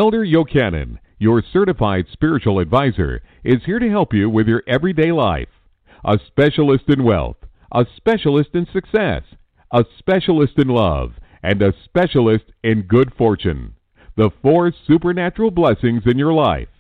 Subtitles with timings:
[0.01, 5.51] Elder Yochanan, your certified spiritual advisor, is here to help you with your everyday life.
[6.07, 7.37] A specialist in wealth,
[7.71, 9.25] a specialist in success,
[9.71, 11.13] a specialist in love,
[11.43, 13.75] and a specialist in good fortune.
[14.17, 16.71] The four supernatural blessings in your life.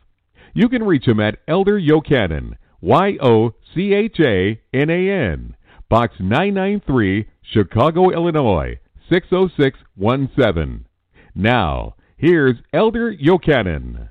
[0.54, 5.56] You can reach him at Elder Yochanan, Y O C H A N A N,
[5.90, 8.78] Box 993, Chicago, Illinois
[9.10, 10.86] 60617.
[11.34, 14.10] Now, Here's Elder Yochanan.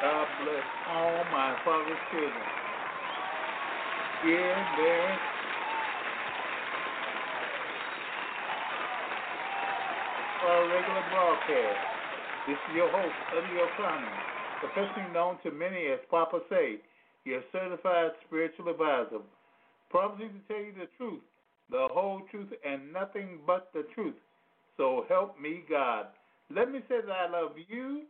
[0.00, 2.32] God bless all my father's children.
[4.24, 5.18] Here, there,
[10.48, 11.76] a regular broadcast.
[12.48, 14.08] This is your host, Elder Yochanan,
[14.60, 16.80] professionally known to many as Papa Say
[17.30, 19.22] your certified spiritual advisor,
[19.88, 21.22] promising to tell you the truth,
[21.70, 24.16] the whole truth, and nothing but the truth.
[24.76, 26.06] So help me God.
[26.52, 28.02] Let me say that I love you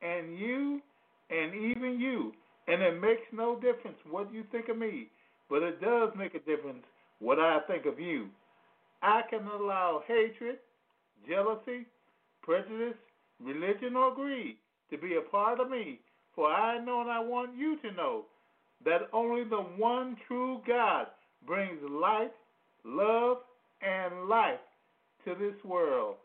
[0.00, 0.80] and you
[1.28, 2.32] and even you.
[2.66, 5.08] And it makes no difference what you think of me,
[5.50, 6.84] but it does make a difference
[7.18, 8.28] what I think of you.
[9.02, 10.58] I can allow hatred,
[11.28, 11.86] jealousy,
[12.42, 12.96] prejudice,
[13.38, 14.56] religion, or greed
[14.90, 16.00] to be a part of me,
[16.34, 18.24] for I know and I want you to know
[18.84, 21.06] that only the one true God
[21.46, 22.32] brings light,
[22.84, 23.38] love,
[23.82, 24.60] and life
[25.24, 26.16] to this world.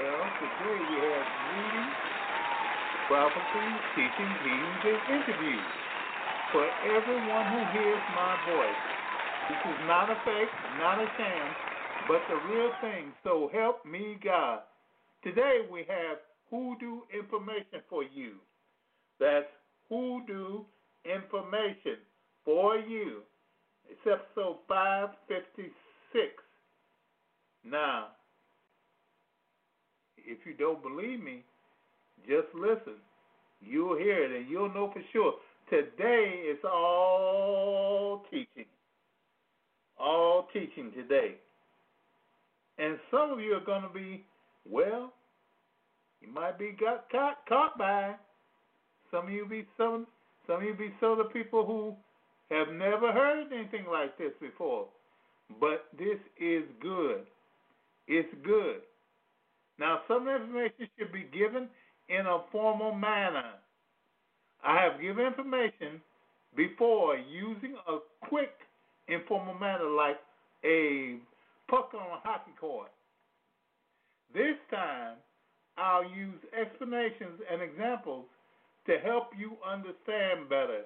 [0.00, 1.94] Well, today we have reading,
[3.06, 5.72] prophecy, teaching, meetings, and interviews
[6.50, 8.76] for everyone who hears my voice.
[9.48, 11.54] This is not a fake, not a sham,
[12.06, 13.12] but the real thing.
[13.24, 14.60] So help me God.
[15.24, 16.18] Today we have
[16.50, 18.34] hoodoo information for you.
[19.18, 19.46] That's
[19.88, 20.64] hoodoo
[21.04, 21.98] information
[22.44, 23.22] for you.
[23.88, 25.72] It's episode 556.
[27.64, 28.08] Now,
[30.16, 31.44] if you don't believe me,
[32.26, 33.00] just listen.
[33.60, 35.34] You'll hear it and you'll know for sure.
[35.68, 38.66] Today is all teaching
[40.02, 41.36] all teaching today.
[42.78, 44.24] And some of you are going to be,
[44.68, 45.12] well,
[46.20, 48.14] you might be got caught, caught by.
[49.10, 50.06] Some of you be some
[50.46, 51.94] some of you be some of the people who
[52.54, 54.86] have never heard anything like this before.
[55.60, 57.22] But this is good.
[58.08, 58.80] It's good.
[59.78, 61.68] Now some information should be given
[62.08, 63.52] in a formal manner.
[64.64, 66.00] I have given information
[66.56, 67.98] before using a
[68.28, 68.52] quick
[69.12, 70.18] informal manner like
[70.64, 71.18] a
[71.68, 72.90] puck on a hockey court.
[74.34, 75.16] This time,
[75.76, 78.26] I'll use explanations and examples
[78.86, 80.82] to help you understand better.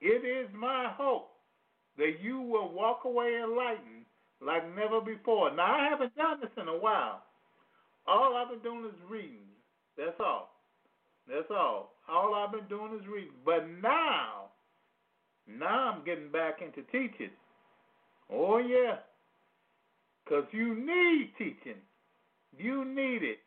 [0.00, 1.30] It is my hope
[1.96, 4.04] that you will walk away enlightened
[4.40, 5.54] like never before.
[5.54, 7.22] Now, I haven't done this in a while.
[8.06, 9.48] All I've been doing is reading.
[9.96, 10.50] That's all.
[11.28, 11.92] That's all.
[12.08, 13.32] All I've been doing is reading.
[13.44, 14.45] But now,
[15.46, 17.30] now I'm getting back into teaching.
[18.30, 18.96] Oh yeah,
[20.24, 21.80] because you need teaching.
[22.58, 23.38] You need it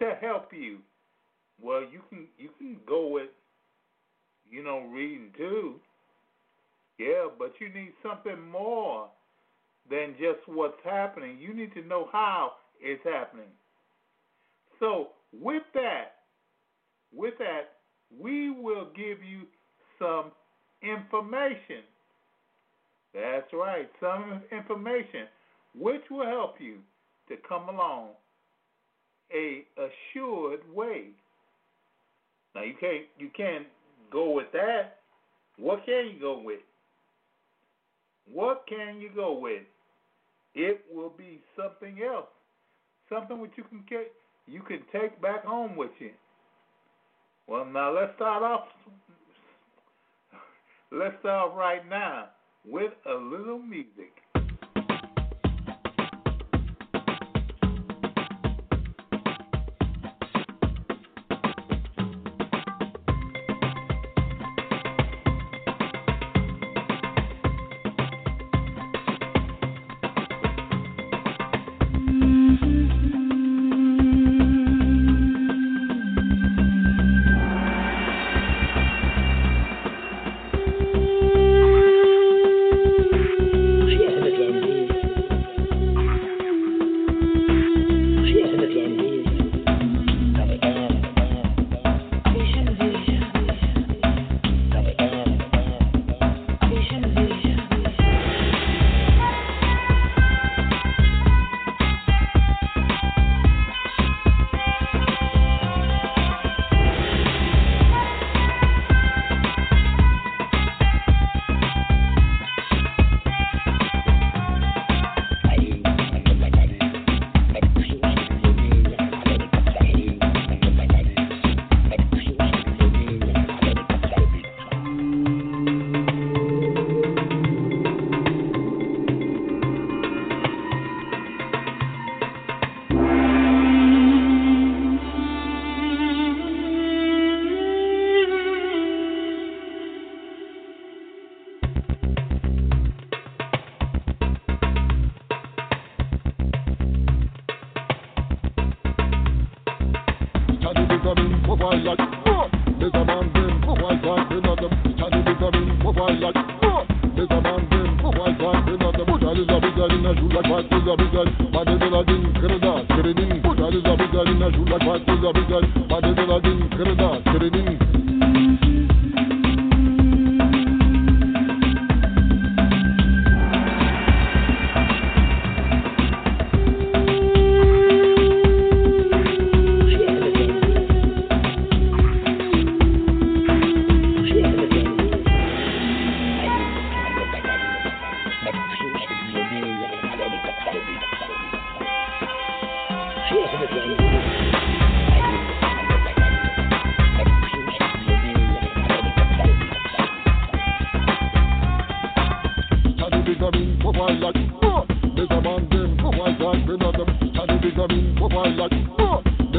[0.00, 0.78] to help you.
[1.60, 3.30] Well, you can you can go with,
[4.50, 5.76] you know, reading too.
[6.98, 9.08] Yeah, but you need something more
[9.88, 11.38] than just what's happening.
[11.40, 13.50] You need to know how it's happening.
[14.80, 16.16] So with that,
[17.12, 17.70] with that,
[18.16, 19.42] we will give you
[19.98, 20.32] some
[20.82, 21.84] information.
[23.14, 25.26] That's right, some information
[25.74, 26.78] which will help you
[27.28, 28.10] to come along
[29.32, 31.08] a assured way.
[32.54, 33.66] Now you can't you can't
[34.10, 34.98] go with that.
[35.58, 36.60] What can you go with?
[38.32, 39.62] What can you go with?
[40.54, 42.26] It will be something else,
[43.08, 44.12] something which you can get,
[44.46, 46.10] you can take back home with you.
[47.46, 48.68] Well, now let's start off.
[50.90, 52.28] Let's start right now
[52.64, 54.22] with a little music.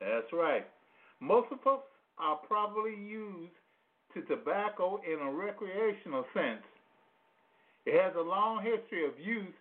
[0.00, 0.66] That's right.
[1.20, 1.80] Most of us
[2.18, 3.52] are probably used
[4.14, 6.62] to tobacco in a recreational sense.
[7.86, 9.54] It has a long history of use,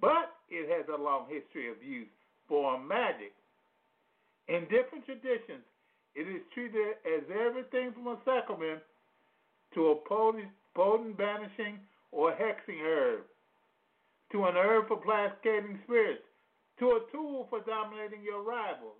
[0.00, 2.08] but it has a long history of use
[2.48, 3.32] for magic.
[4.48, 5.64] In different traditions,
[6.14, 8.80] it is treated as everything from a sacrament
[9.74, 11.78] to a potent, banishing
[12.12, 13.22] or hexing herb,
[14.32, 16.22] to an herb for placating spirits,
[16.78, 18.98] to a tool for dominating your rivals.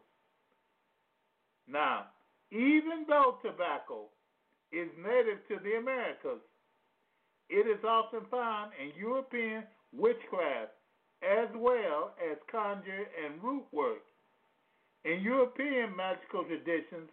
[1.67, 2.07] Now,
[2.51, 4.07] even though tobacco
[4.73, 6.43] is native to the Americas,
[7.49, 10.73] it is often found in European witchcraft
[11.23, 14.03] as well as conjure and root work.
[15.05, 17.11] In European magical traditions,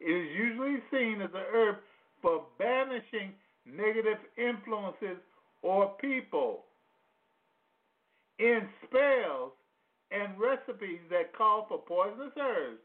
[0.00, 1.76] it is usually seen as a herb
[2.20, 3.32] for banishing
[3.66, 5.18] negative influences
[5.62, 6.64] or people.
[8.38, 9.52] In spells
[10.12, 12.80] and recipes that call for poisonous herbs,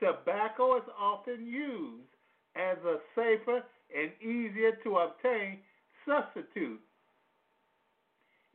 [0.00, 2.08] tobacco is often used
[2.56, 3.62] as a safer
[3.96, 5.58] and easier to obtain
[6.06, 6.80] substitute.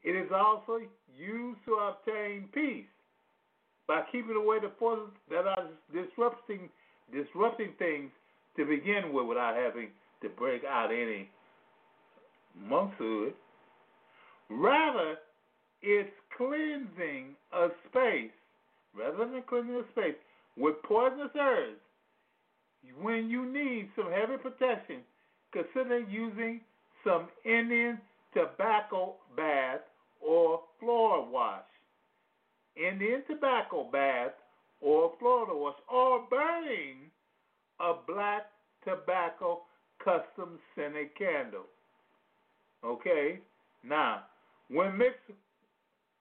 [0.03, 0.79] It is also
[1.17, 2.85] used to obtain peace
[3.87, 6.69] by keeping away the forces that are disrupting
[7.13, 8.09] disrupting things
[8.55, 9.89] to begin with without having
[10.21, 11.29] to break out any
[12.55, 13.33] monkshood.
[14.49, 15.15] Rather,
[15.81, 18.31] it's cleansing a space,
[18.97, 20.15] rather than cleansing a space,
[20.57, 21.79] with poisonous herbs.
[22.99, 25.01] When you need some heavy protection,
[25.51, 26.61] consider using
[27.03, 27.99] some Indian
[28.33, 29.81] tobacco bath
[30.19, 31.61] or floor wash.
[32.75, 34.31] Indian tobacco bath
[34.81, 37.11] or floor wash, or burning
[37.79, 38.47] a black
[38.83, 39.61] tobacco
[40.03, 41.65] custom scented candle.
[42.83, 43.39] Okay?
[43.83, 44.23] Now,
[44.69, 45.19] when mixed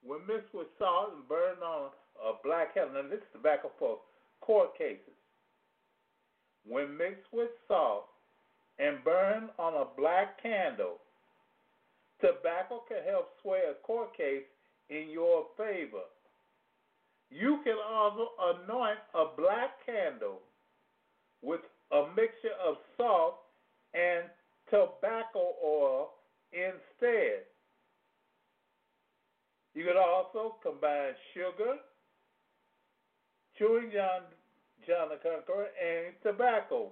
[0.04, 1.90] when mixed with salt and burned on
[2.21, 3.99] a black candle, now this is tobacco for
[4.40, 5.16] court cases.
[6.66, 8.07] When mixed with salt
[8.78, 10.99] and burned on a black candle,
[12.21, 14.45] tobacco can help sway a court case
[14.88, 16.04] in your favor.
[17.30, 20.40] You can also anoint a black candle
[21.42, 21.61] with
[21.92, 23.37] a mixture of salt
[23.95, 24.25] and
[24.69, 26.11] tobacco oil
[26.52, 27.47] instead.
[29.75, 31.77] You could also combine sugar,
[33.57, 34.23] chewing John,
[34.87, 36.91] John the Conqueror, and tobacco.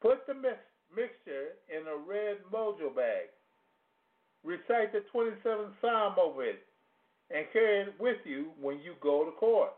[0.00, 0.58] Put the mix,
[0.94, 3.28] mixture in a red mojo bag.
[4.44, 6.62] Recite the 27th Psalm over it
[7.30, 9.72] and carry it with you when you go to court.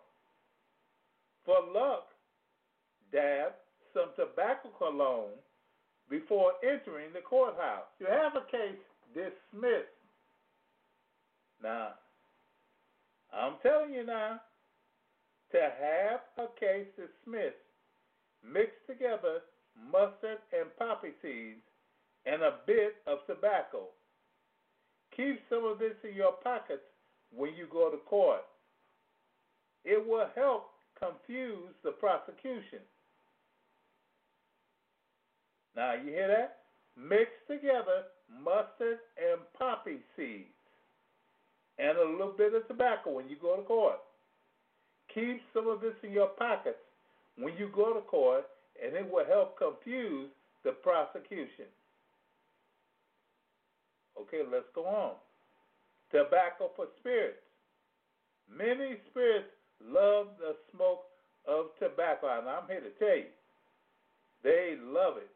[1.44, 2.06] For luck,
[3.10, 3.52] dab
[3.92, 5.36] some tobacco cologne
[6.08, 7.88] before entering the courthouse.
[7.98, 8.78] You have a case
[9.14, 10.01] dismissed.
[11.62, 11.94] Now,
[13.32, 14.40] I'm telling you now,
[15.52, 17.56] to have a case dismissed,
[18.42, 19.40] mix together
[19.90, 21.60] mustard and poppy seeds
[22.26, 23.88] and a bit of tobacco.
[25.16, 26.82] Keep some of this in your pockets
[27.34, 28.42] when you go to court.
[29.84, 32.80] It will help confuse the prosecution.
[35.76, 36.58] Now, you hear that?
[36.96, 38.04] Mix together
[38.42, 40.52] mustard and poppy seeds
[41.82, 43.98] and a little bit of tobacco when you go to court.
[45.12, 46.78] Keep some of this in your pockets
[47.36, 48.44] when you go to court,
[48.82, 50.28] and it will help confuse
[50.64, 51.66] the prosecution.
[54.20, 55.14] Okay, let's go on
[56.12, 57.40] tobacco for spirits.
[58.46, 59.48] Many spirits
[59.82, 61.04] love the smoke
[61.48, 63.32] of tobacco, and I'm here to tell you,
[64.44, 65.30] they love it.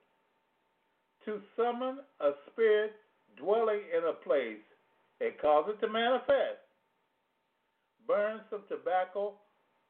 [1.24, 2.92] To summon a spirit
[3.36, 4.62] dwelling in a place
[5.20, 6.60] and cause it to manifest,
[8.06, 9.34] burn some tobacco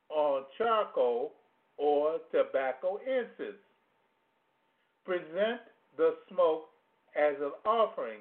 [0.08, 1.32] on charcoal
[1.76, 3.58] or tobacco incense.
[5.04, 5.60] Present
[5.96, 6.68] the smoke
[7.16, 8.20] as an offering,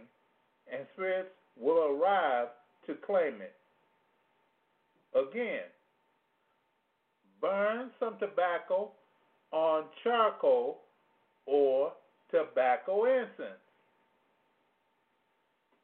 [0.71, 2.47] and spirits will arrive
[2.87, 3.55] to claim it.
[5.15, 5.63] Again,
[7.41, 8.91] burn some tobacco
[9.51, 10.81] on charcoal
[11.45, 11.93] or
[12.31, 13.64] tobacco incense.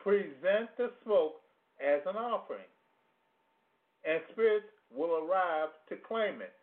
[0.03, 1.41] Present the smoke
[1.79, 2.69] as an offering,
[4.05, 4.65] and spirits
[4.95, 6.53] will arrive to claim it.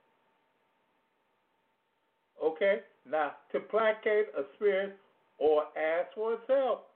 [2.42, 2.80] Okay?
[3.08, 4.96] Now, to placate a spirit
[5.38, 6.86] or ask for its help,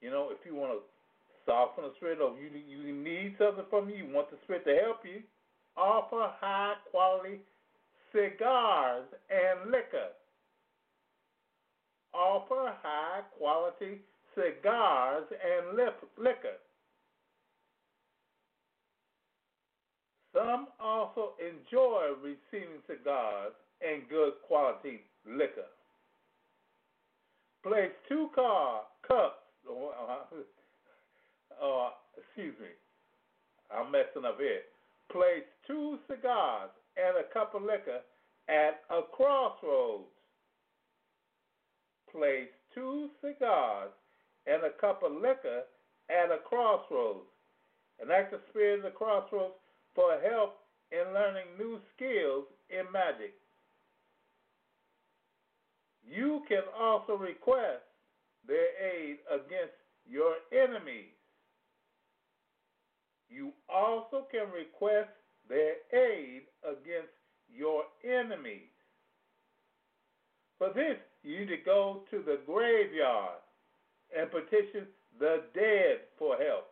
[0.00, 0.80] you know, if you want to
[1.46, 3.96] soften the spirit or You you need something from you.
[3.96, 5.22] You want the spirit to help you.
[5.76, 7.40] Offer high quality
[8.12, 10.10] cigars and liquor.
[12.12, 14.00] Offer high quality
[14.34, 15.76] cigars and
[16.18, 16.58] liquor.
[20.34, 25.68] Some also enjoy receiving cigars and good quality liquor.
[27.62, 32.68] Place two car cups, or, uh, uh, excuse me,
[33.70, 34.62] I'm messing up here.
[35.12, 38.00] Place two cigars and a cup of liquor
[38.48, 40.08] at a crossroads.
[42.12, 43.90] Place two cigars
[44.46, 45.62] and a cup of liquor
[46.08, 47.26] at a crossroads.
[48.00, 49.54] And ask the spirit of the crossroads
[49.94, 50.56] for help
[50.90, 53.34] in learning new skills in magic.
[56.02, 57.84] You can also request
[58.46, 59.76] their aid against
[60.08, 61.14] your enemies.
[63.28, 65.10] You also can request
[65.48, 67.12] their aid against
[67.54, 68.72] your enemies.
[70.58, 73.38] For this, you need to go to the graveyard
[74.16, 74.86] and petition
[75.18, 76.66] the dead for help.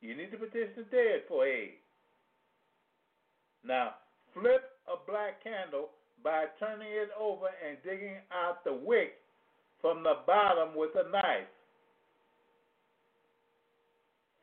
[0.00, 1.74] You need to petition the dead for aid.
[3.64, 3.94] Now,
[4.32, 5.90] flip a black candle
[6.22, 9.14] by turning it over and digging out the wick
[9.80, 11.48] from the bottom with a knife.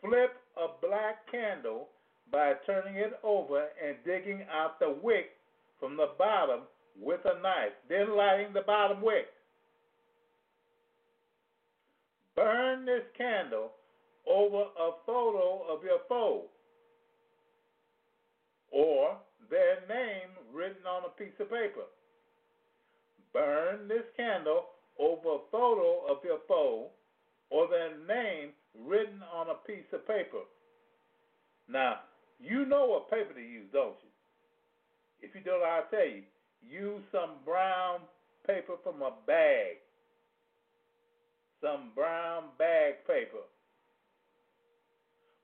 [0.02, 1.88] Flip a black candle
[2.32, 5.32] by turning it over and digging out the wick
[5.80, 6.62] from the bottom
[7.00, 9.28] with a knife, then lighting the bottom wick.
[12.36, 13.72] Burn this candle
[14.28, 16.46] over a photo of your foe
[18.72, 19.18] or
[19.50, 21.88] their name written on a piece of paper.
[23.32, 24.66] Burn this candle
[25.00, 26.88] over a photo of your foe
[27.50, 28.50] or their name
[28.86, 30.44] written on a piece of paper.
[31.70, 32.00] Now,
[32.40, 34.10] you know what paper to use, don't you?
[35.22, 36.24] If you don't, I'll tell you.
[36.68, 38.00] Use some brown
[38.46, 39.78] paper from a bag.
[41.66, 43.42] Some brown bag paper.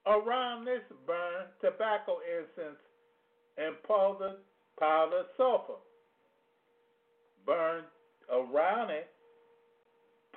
[0.05, 2.77] Around this burn tobacco incense
[3.57, 4.38] and powdered,
[4.77, 5.81] powdered sulfur.
[7.43, 7.86] Burn
[8.31, 9.10] around it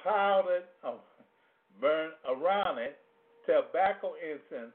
[0.03, 1.01] powdered, oh,
[1.83, 2.97] burn around it
[3.45, 4.73] tobacco incense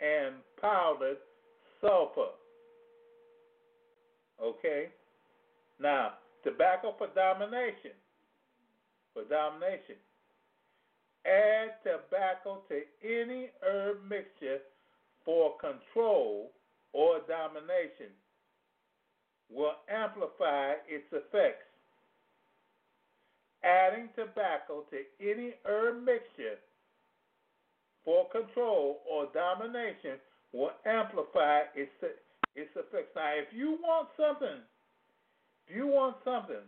[0.00, 1.18] and powdered
[1.80, 2.32] sulfur.
[4.42, 4.86] Okay?
[5.80, 7.92] Now, tobacco for domination.
[9.14, 9.96] For domination.
[11.24, 14.58] Add tobacco to any herb mixture
[15.24, 16.50] for control
[16.92, 18.10] or domination.
[19.50, 21.68] Will amplify its effects.
[23.62, 26.58] Adding tobacco to any herb mixture
[28.04, 30.18] for control or domination
[30.52, 31.90] will amplify its
[32.54, 33.14] its effects.
[33.14, 34.60] Now, if you want something,
[35.68, 36.66] if you want something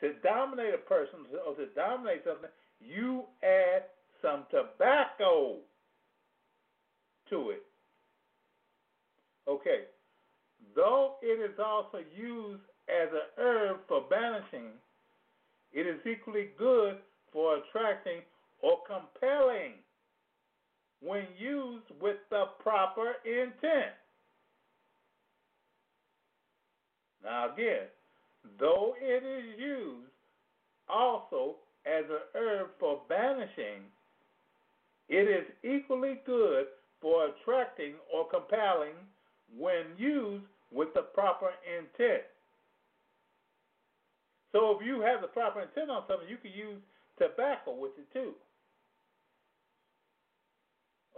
[0.00, 3.84] to dominate a person or to dominate something, you add
[4.22, 5.56] some tobacco
[7.30, 7.62] to it.
[9.48, 9.84] Okay.
[10.74, 14.70] Though it is also used as a herb for banishing,
[15.72, 16.96] it is equally good
[17.32, 18.20] for attracting
[18.62, 19.72] or compelling
[21.00, 23.94] when used with the proper intent.
[27.22, 27.86] Now, again,
[28.58, 30.10] though it is used
[30.88, 33.82] also as an herb for banishing,
[35.08, 36.66] it is equally good
[37.00, 38.94] for attracting or compelling
[39.56, 42.22] when used with the proper intent.
[44.52, 46.80] So if you have the proper intent on something, you can use
[47.18, 48.32] tobacco with it too.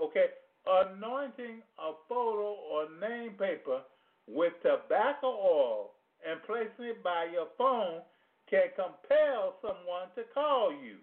[0.02, 0.26] Okay,
[0.66, 3.80] anointing a photo or name paper
[4.26, 5.90] with tobacco oil
[6.28, 8.02] and placing it by your phone
[8.48, 10.96] can compel someone to call you.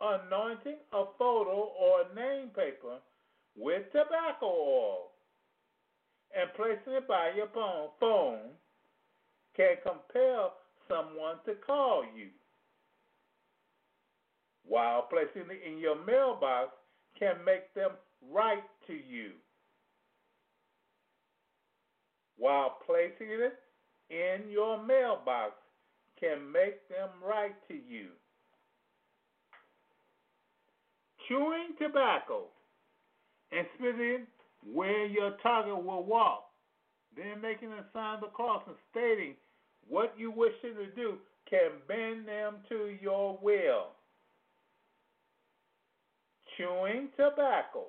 [0.00, 2.98] Anointing a photo or name paper
[3.56, 5.10] with tobacco oil
[6.34, 7.48] and placing it by your
[7.98, 8.38] phone
[9.56, 10.54] can compel
[10.88, 12.28] someone to call you.
[14.64, 16.70] While placing it in your mailbox
[17.18, 17.90] can make them
[18.30, 19.32] write to you.
[22.50, 23.54] While placing it
[24.10, 25.52] in your mailbox
[26.18, 28.08] can make them write to you.
[31.28, 32.46] Chewing tobacco
[33.52, 34.26] and spitting
[34.74, 36.46] where your target will walk,
[37.16, 39.36] then making a sign of the cross and stating
[39.88, 43.90] what you wish them to do can bend them to your will.
[46.56, 47.86] chewing tobacco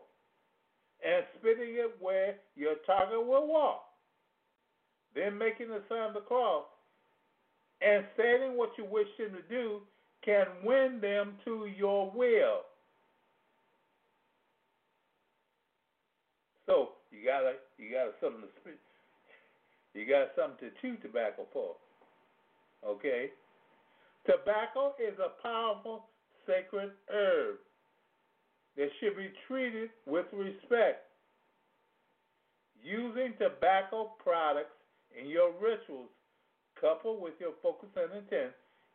[1.03, 3.90] and spitting it where your target will walk,
[5.15, 6.65] then making the sign of the cross
[7.81, 9.79] and saying what you wish them to do
[10.23, 12.61] can win them to your will.
[16.67, 18.79] So you gotta you gotta something to spit
[19.93, 21.75] you got something to chew tobacco for.
[22.85, 23.29] Okay?
[24.25, 26.05] Tobacco is a powerful
[26.47, 27.57] sacred herb
[28.77, 31.03] that should be treated with respect.
[32.83, 34.73] Using tobacco products
[35.19, 36.09] in your rituals,
[36.79, 38.51] coupled with your focus and intent,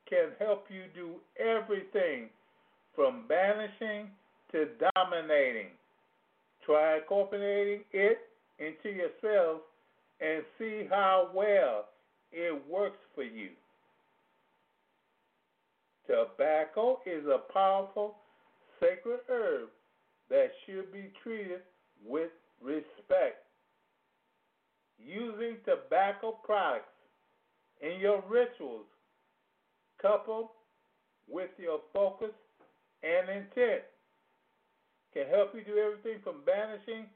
[0.08, 2.28] can help you do everything
[2.94, 4.08] from banishing
[4.52, 5.68] to dominating.
[6.64, 8.18] Try incorporating it
[8.58, 9.60] into yourself
[10.20, 11.86] and see how well
[12.32, 13.50] it works for you.
[16.06, 18.16] Tobacco is a powerful
[18.80, 19.68] sacred herb
[20.30, 21.60] that should be treated
[22.06, 22.30] with
[22.62, 23.45] respect.
[24.98, 26.88] Using tobacco products
[27.80, 28.86] in your rituals,
[30.00, 30.48] coupled
[31.28, 32.32] with your focus
[33.02, 33.82] and intent,
[35.12, 37.06] can help you do everything from banishing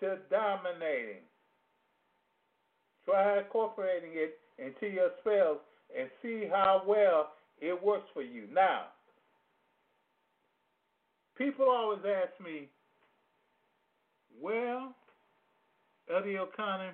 [0.00, 1.22] to dominating.
[3.04, 5.58] Try incorporating it into your spells
[5.96, 8.44] and see how well it works for you.
[8.52, 8.86] Now,
[11.36, 12.68] people always ask me,
[14.40, 14.94] well,
[16.12, 16.90] Elder Yochanan,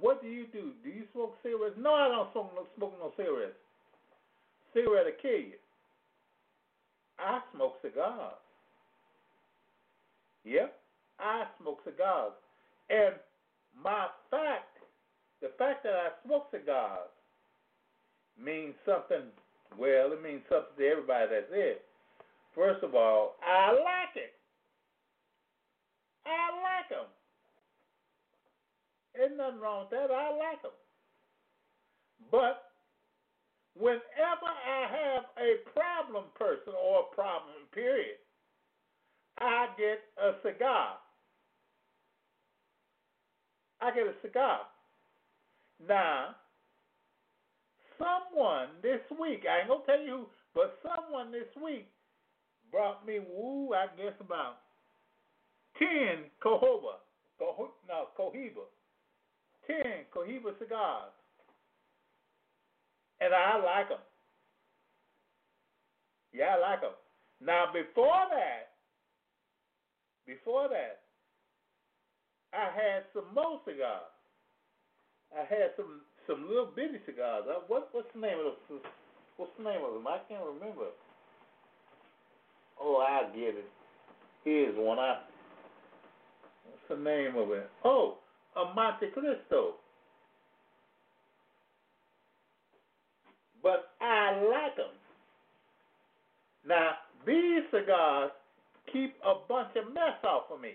[0.00, 0.72] what do you do?
[0.82, 1.76] Do you smoke cigarettes?
[1.78, 3.58] No, I don't smoke no, smoke no cigarettes.
[4.72, 5.60] Cigarette will kill you.
[7.18, 8.40] I smoke cigars.
[10.44, 10.74] Yep,
[11.18, 12.32] I smoke cigars.
[12.88, 13.14] And
[13.82, 14.80] my fact,
[15.42, 17.12] the fact that I smoke cigars
[18.42, 19.28] means something,
[19.78, 21.76] well, it means something to everybody that's there.
[22.54, 24.32] First of all, I like it.
[26.26, 27.06] I like them.
[29.20, 30.08] There's nothing wrong with that.
[30.08, 30.72] I like them.
[32.30, 32.72] But
[33.76, 38.16] whenever I have a problem person or a problem, period,
[39.36, 40.96] I get a cigar.
[43.82, 44.60] I get a cigar.
[45.86, 46.36] Now,
[47.98, 51.86] someone this week, I ain't gonna tell you but someone this week
[52.70, 54.56] brought me, woo, I guess about
[55.78, 56.98] 10 Cohiba,
[57.38, 58.66] Coh- no, Cohiba,
[59.66, 59.76] 10
[60.14, 61.12] Cohiba cigars.
[63.20, 63.98] And I like them.
[66.32, 66.96] Yeah, I like them.
[67.40, 68.76] Now, before that,
[70.26, 71.00] before that,
[72.52, 74.10] I had some more cigars.
[75.34, 77.44] I had some some little bitty cigars.
[77.68, 78.80] What what's the name of them?
[79.36, 80.06] What's the name of them?
[80.06, 80.90] I can't remember.
[82.80, 83.70] Oh, I get it.
[84.44, 84.98] Here's one.
[84.98, 85.20] I
[86.66, 87.70] what's the name of it?
[87.84, 88.18] Oh,
[88.56, 89.74] a Montecristo.
[93.62, 94.86] But I like them.
[96.66, 96.92] Now
[97.26, 98.30] these cigars
[98.92, 100.74] keep a bunch of mess off of me.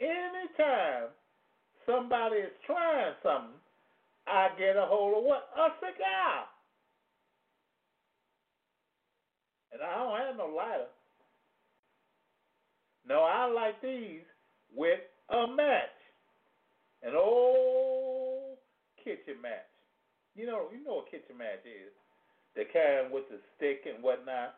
[0.00, 1.08] Anytime
[1.86, 3.58] somebody is trying something,
[4.26, 5.48] I get a hold of what?
[5.56, 6.44] A cigar.
[9.72, 10.86] And I don't have no lighter.
[13.06, 14.22] No, I like these
[14.74, 15.98] with a match.
[17.02, 18.58] An old
[19.02, 19.68] kitchen match.
[20.34, 21.92] You know, you know what kitchen match is.
[22.56, 24.54] The kind with the stick and whatnot.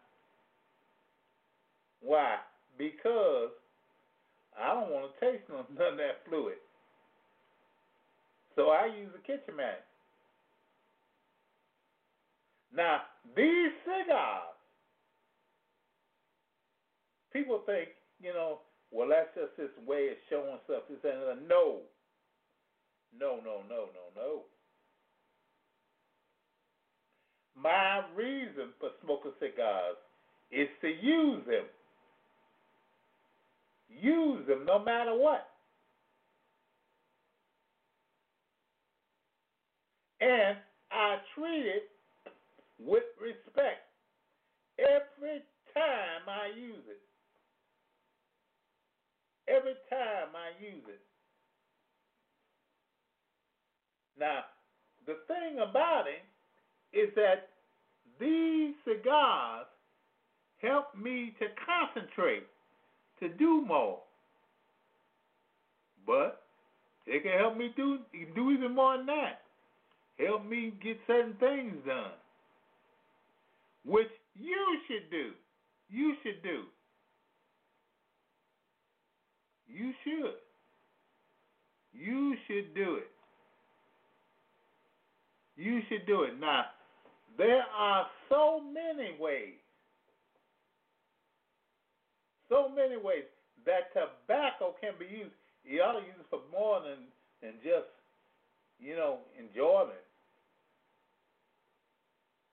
[2.00, 2.36] Why?
[2.78, 3.50] Because
[4.58, 6.56] I don't want to taste none, none of that fluid.
[8.54, 9.84] So I use a kitchen mat.
[12.74, 13.02] Now,
[13.36, 14.56] these cigars,
[17.32, 17.88] people think,
[18.20, 18.60] you know,
[18.92, 20.84] well, that's just his way of showing stuff.
[20.88, 21.80] This and No.
[23.18, 24.42] No, no, no, no, no.
[27.56, 29.96] My reason for smoking cigars
[30.50, 31.64] is to use them.
[33.88, 35.48] Use them no matter what.
[40.20, 40.58] And
[40.90, 41.90] I treat it
[42.78, 43.86] with respect
[44.78, 45.42] every
[45.74, 47.00] time I use it.
[49.48, 51.00] Every time I use it.
[54.18, 54.40] Now,
[55.06, 57.48] the thing about it is that
[58.18, 59.66] these cigars
[60.62, 62.46] help me to concentrate
[63.20, 64.00] to do more.
[66.06, 66.42] But
[67.06, 67.98] it can help me do
[68.34, 69.42] do even more than that.
[70.18, 72.12] Help me get certain things done,
[73.84, 75.32] which you should do.
[75.90, 76.64] you should do.
[79.68, 80.34] You should.
[81.92, 83.10] You should do it.
[85.56, 86.38] You should do it.
[86.38, 86.66] Now,
[87.38, 89.56] there are so many ways,
[92.48, 93.24] so many ways
[93.64, 95.34] that tobacco can be used.
[95.64, 97.08] You ought to use it for more than,
[97.42, 97.88] than just,
[98.78, 99.98] you know, enjoyment.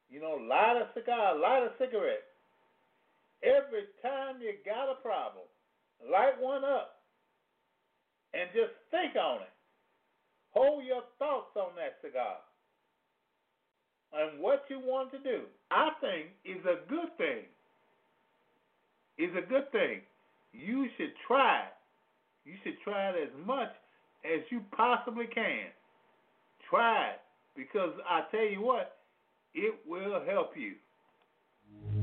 [0.09, 2.23] You know, light a cigar, light a cigarette.
[3.43, 5.43] Every time you got a problem,
[6.09, 7.02] light one up
[8.33, 9.53] and just think on it.
[10.51, 12.37] Hold your thoughts on that cigar
[14.13, 15.41] and what you want to do,
[15.71, 17.45] I think is a good thing.
[19.17, 20.01] Is a good thing.
[20.51, 21.73] You should try it.
[22.45, 23.69] You should try it as much
[24.25, 25.67] as you possibly can.
[26.69, 27.19] Try it
[27.55, 28.97] because I tell you what,
[29.53, 32.02] it will help you.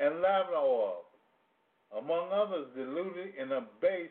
[0.00, 1.02] and lavender oil,
[1.96, 4.10] among others diluted in a base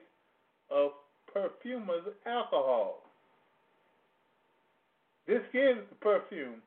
[0.71, 0.91] of
[1.31, 3.03] perfumer's alcohol.
[5.27, 6.61] This gives the perfume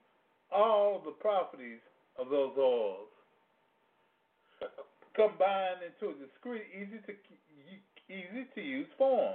[0.53, 1.81] all the properties
[2.19, 3.09] of those oils
[5.17, 7.13] combined into a discreet, easy to
[8.09, 9.35] easy to use form.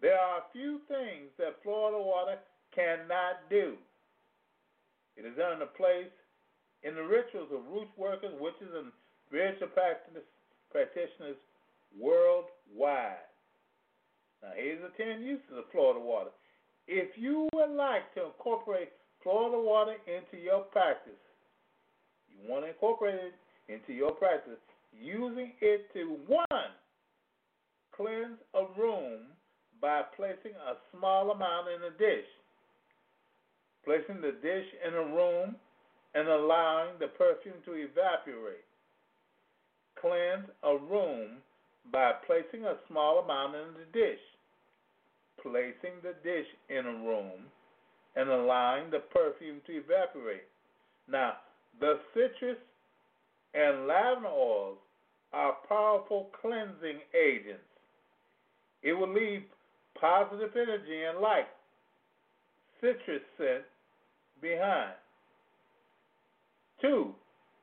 [0.00, 2.38] There are a few things that Florida water
[2.74, 3.74] cannot do.
[5.16, 6.14] It is earned a place
[6.84, 8.92] in the rituals of root workers, witches, and
[9.26, 9.68] spiritual
[10.70, 11.36] practitioners
[11.98, 13.24] worldwide.
[14.42, 16.30] Now, here's the 10 uses of Florida water.
[16.86, 18.92] If you would like to incorporate
[19.22, 21.16] Florida water into your practice,
[22.28, 23.34] you want to incorporate it
[23.72, 24.60] into your practice
[24.92, 26.70] using it to one,
[27.96, 29.32] cleanse a room
[29.80, 32.28] by placing a small amount in a dish.
[33.84, 35.56] Placing the dish in a room
[36.14, 38.64] and allowing the perfume to evaporate.
[40.00, 41.38] Cleanse a room
[41.92, 44.20] by placing a small amount in the dish.
[45.42, 47.50] Placing the dish in a room
[48.16, 50.46] and allowing the perfume to evaporate.
[51.10, 51.34] Now,
[51.80, 52.58] the citrus
[53.54, 54.78] and lavender oils
[55.32, 57.60] are powerful cleansing agents.
[58.82, 59.42] It will leave
[60.00, 61.48] positive energy and light,
[62.80, 63.64] citrus scent
[64.40, 64.94] behind.
[66.84, 67.14] Two,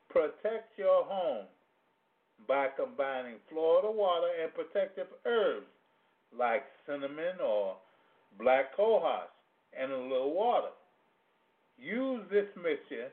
[0.09, 1.45] protect your home
[2.47, 5.67] by combining Florida water and protective herbs
[6.35, 7.75] like cinnamon or
[8.39, 9.29] black cohosh
[9.79, 10.73] and a little water.
[11.77, 13.09] Use this mixture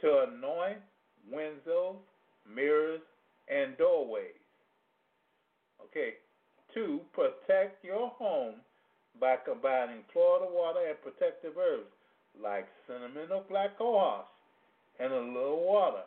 [0.00, 0.78] to anoint
[1.30, 1.96] windows,
[2.48, 3.02] mirrors,
[3.46, 4.40] and doorways.
[5.84, 6.14] Okay,
[6.72, 8.54] Two, protect your home
[9.20, 11.92] by combining Florida water and protective herbs
[12.42, 14.24] like cinnamon or black cohosh
[14.98, 16.02] and a little water.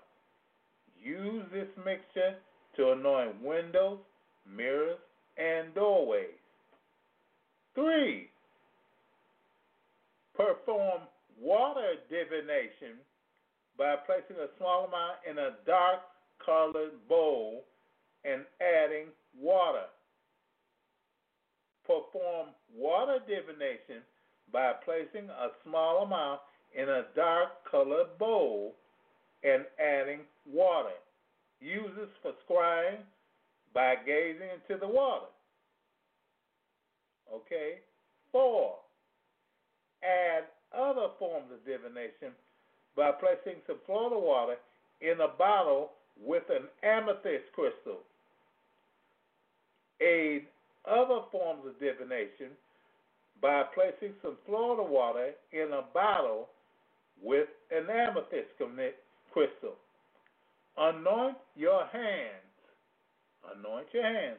[1.02, 2.36] Use this mixture
[2.76, 4.00] to anoint windows,
[4.45, 4.97] mirrors,
[5.38, 6.38] and doorways.
[7.76, 8.30] Three,
[10.36, 11.02] perform
[11.39, 12.97] water divination
[13.78, 16.00] by placing a small amount in a dark
[16.43, 17.63] colored bowl
[18.26, 19.08] and adding
[19.39, 19.86] water.
[21.86, 24.02] Perform water divination
[24.52, 26.41] by placing a small amount
[26.76, 28.76] in a dark colored bowl
[29.44, 30.90] and adding water.
[31.60, 33.00] Uses for scrying
[33.74, 35.26] by gazing into the water.
[37.34, 37.80] Okay?
[38.32, 38.76] Four,
[40.04, 40.44] add
[40.78, 42.32] other forms of divination
[42.96, 44.56] by placing some Florida water
[45.02, 45.92] in a bottle
[46.24, 48.00] with an amethyst crystal.
[50.02, 50.46] Aid
[50.90, 52.52] other forms of divination
[53.42, 56.50] by placing some Florida water in a bottle
[57.22, 58.50] with an amethyst
[59.32, 59.76] crystal.
[60.78, 62.44] Anoint your hands.
[63.56, 64.38] Anoint your hands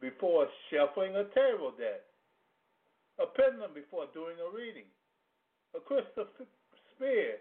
[0.00, 2.02] before shuffling a table deck,
[3.18, 4.84] a pendulum before doing a reading,
[5.74, 6.26] a crystal
[6.94, 7.36] spear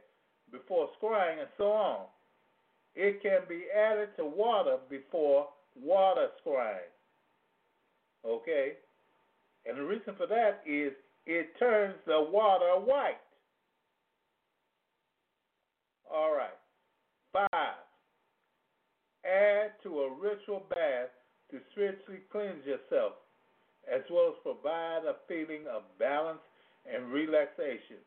[0.51, 2.05] before scrying, and so on.
[2.95, 5.47] It can be added to water before
[5.81, 6.91] water scrying.
[8.25, 8.73] Okay?
[9.65, 10.93] And the reason for that is
[11.25, 13.17] it turns the water white.
[16.13, 16.53] All right.
[17.33, 17.81] Five.
[19.25, 21.09] Add to a ritual bath
[21.49, 23.13] to spiritually cleanse yourself,
[23.91, 26.43] as well as provide a feeling of balance
[26.85, 27.97] and relaxation.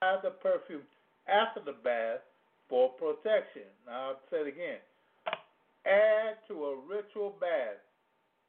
[0.00, 0.82] Add the perfume
[1.28, 2.20] after the bath
[2.68, 3.68] for protection.
[3.86, 4.80] Now I'll say it again.
[5.84, 7.82] Add to a ritual bath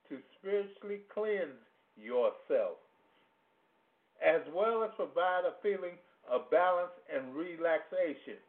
[0.07, 1.59] to spiritually cleanse
[1.97, 2.79] yourself,
[4.23, 5.97] as well as provide a feeling
[6.31, 8.39] of balance and relaxation.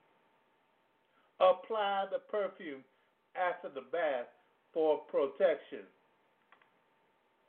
[1.44, 2.80] Apply the perfume
[3.36, 4.26] after the bath
[4.72, 5.84] for protection.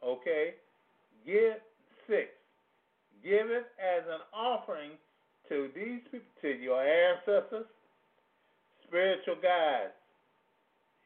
[0.04, 0.56] Okay?
[1.26, 1.56] Give
[2.08, 2.28] six.
[3.24, 4.92] Give it as an offering
[5.50, 7.66] to these people, to your ancestors,
[8.88, 9.94] spiritual guides,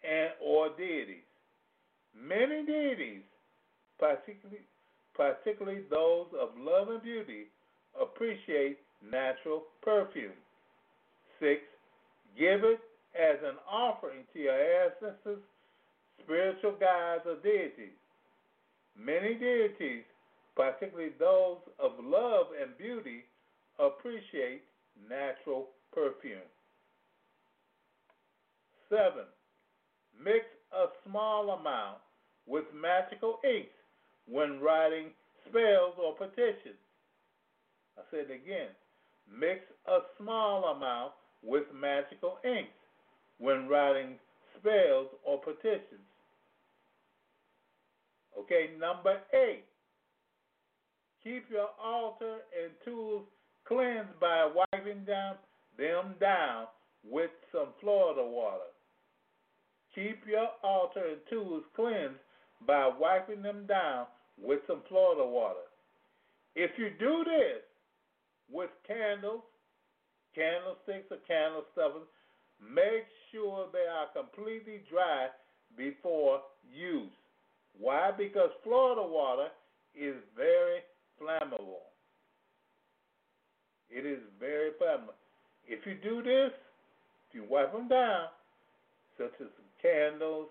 [0.04, 1.24] and or deities.
[2.16, 3.22] Many deities,
[4.00, 4.64] particularly
[5.16, 7.48] particularly those of love and beauty,
[8.00, 10.32] appreciate natural perfume.
[11.42, 11.60] Six,
[12.40, 12.80] give it
[13.14, 15.44] as an offering to your ancestors,
[16.24, 18.00] spiritual guides, or deities.
[18.98, 20.04] Many deities,
[20.56, 23.26] particularly those of love and beauty,
[23.78, 24.62] appreciate
[25.10, 26.48] natural perfume.
[28.90, 29.28] Seven,
[30.24, 31.98] mix a small amount
[32.48, 33.70] with magical inks
[34.28, 35.08] when writing
[35.48, 36.80] spells or petitions.
[37.98, 38.70] I said again.
[39.30, 41.12] Mix a small amount
[41.44, 42.70] with magical inks
[43.38, 44.16] when writing
[44.58, 46.08] spells or petitions.
[48.38, 49.64] Okay, number eight.
[51.24, 53.24] Keep your altar and tools
[53.68, 55.36] cleansed by wiping down
[55.78, 56.66] them down
[57.10, 58.70] with some Florida water.
[59.96, 62.20] Keep your altar and tools cleansed
[62.68, 64.06] by wiping them down
[64.42, 65.68] with some Florida water.
[66.56, 67.64] If you do this
[68.52, 69.44] with candles,
[70.36, 72.08] candlesticks, or candle stuffers,
[72.62, 75.28] make sure they are completely dry
[75.78, 76.42] before
[76.74, 77.12] use.
[77.80, 78.12] Why?
[78.18, 79.50] Because Florida water
[79.96, 80.80] is very
[81.22, 81.86] flammable.
[83.90, 85.18] It is very flammable.
[85.68, 86.52] If you do this,
[87.30, 88.28] if you wipe them down,
[89.18, 89.48] such as
[89.82, 90.48] candles,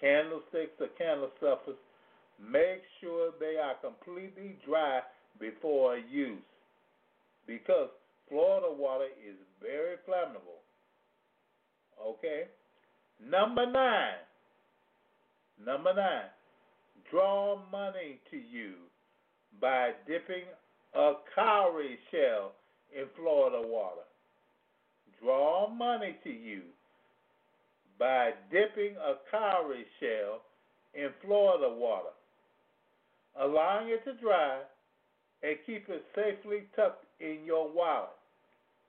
[0.00, 1.76] candlesticks, or candle stuffers,
[2.40, 5.00] make sure they are completely dry
[5.38, 6.42] before use
[7.46, 7.88] because
[8.32, 10.64] Florida water is very flammable.
[12.02, 12.44] Okay?
[13.22, 14.14] Number nine.
[15.64, 16.30] Number nine.
[17.10, 18.72] Draw money to you
[19.60, 20.44] by dipping
[20.94, 22.52] a cowrie shell
[22.96, 24.06] in Florida water.
[25.22, 26.62] Draw money to you
[27.98, 30.40] by dipping a cowrie shell
[30.94, 32.14] in Florida water
[33.40, 34.60] allowing it to dry,
[35.42, 38.10] and keep it safely tucked in your wallet.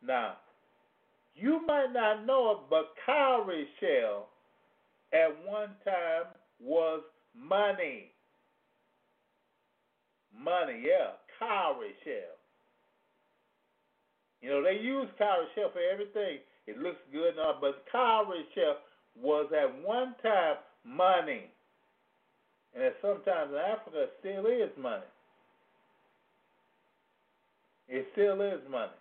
[0.06, 0.34] Now,
[1.36, 4.28] you might not know it, but cowrie shell
[5.14, 6.26] at one time
[6.62, 7.02] was
[7.36, 8.12] money.
[10.38, 12.36] Money, yeah, cowrie shell.
[14.42, 16.40] You know, they use cowrie shell for everything.
[16.68, 18.78] It looks good now, but cowrie shell
[19.22, 21.50] was at one time money.
[22.76, 25.04] And sometimes in Africa, it still is money.
[27.88, 28.92] It still is money.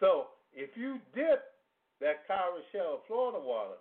[0.00, 1.44] So if you dip
[2.00, 3.78] that cowrie shell of Florida water,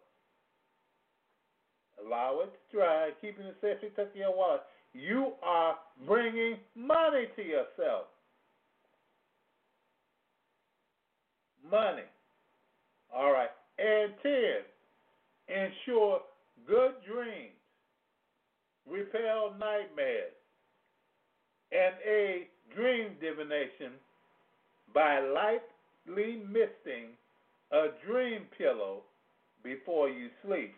[2.04, 4.62] allow it to dry, keeping it safely tucked in your wallet,
[4.94, 5.76] you are
[6.08, 8.06] bringing money to yourself.
[11.70, 12.04] Money.
[13.16, 13.50] All right.
[13.78, 14.32] And 10,
[15.48, 16.22] ensure
[16.68, 17.54] good dreams,
[18.90, 20.34] repel nightmares,
[21.72, 23.94] and a dream divination
[24.94, 25.20] by
[26.08, 27.12] lightly misting
[27.72, 29.04] a dream pillow
[29.64, 30.74] before you sleep.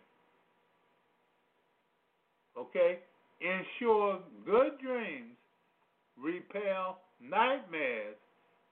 [2.58, 3.00] Okay?
[3.42, 5.36] Ensure good dreams,
[6.22, 8.16] repel nightmares,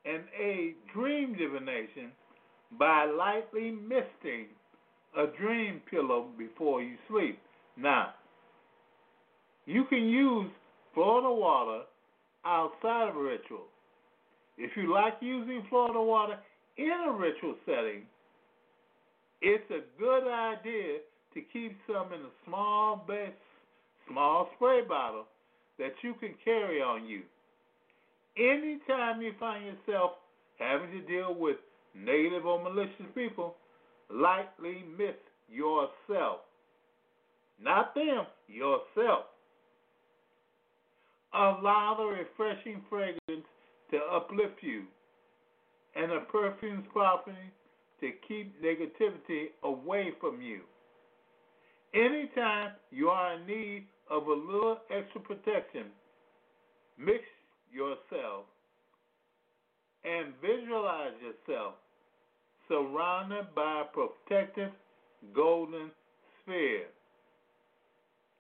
[0.06, 2.12] and a dream divination
[2.78, 4.48] by lightly misting
[5.18, 7.40] a dream pillow before you sleep.
[7.78, 8.14] Now,
[9.66, 10.50] you can use
[10.94, 11.84] Florida water
[12.46, 13.68] outside of ritual.
[14.58, 16.38] If you like using Florida water
[16.78, 18.04] in a ritual setting,
[19.42, 21.00] it's a good idea
[21.34, 23.30] to keep some in a small base,
[24.10, 25.26] small spray bottle
[25.78, 27.22] that you can carry on you.
[28.38, 30.12] Anytime you find yourself
[30.58, 31.58] having to deal with
[31.96, 33.56] negative or malicious people,
[34.12, 35.16] lightly miss
[35.52, 36.40] yourself.
[37.62, 39.26] Not them, yourself.
[41.34, 43.46] Allow the refreshing fragrance
[43.92, 44.84] to uplift you
[45.96, 47.36] and a perfume's property
[48.00, 50.62] to keep negativity away from you.
[51.94, 55.86] Anytime you are in need of a little extra protection,
[56.98, 57.24] mix
[57.72, 58.46] yourself
[60.04, 61.74] and visualize yourself
[62.68, 64.72] surrounded by a protective
[65.34, 65.90] golden
[66.42, 66.86] sphere.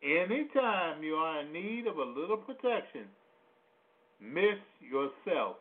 [0.03, 3.05] Anytime you are in need of a little protection,
[4.21, 5.57] mix yourself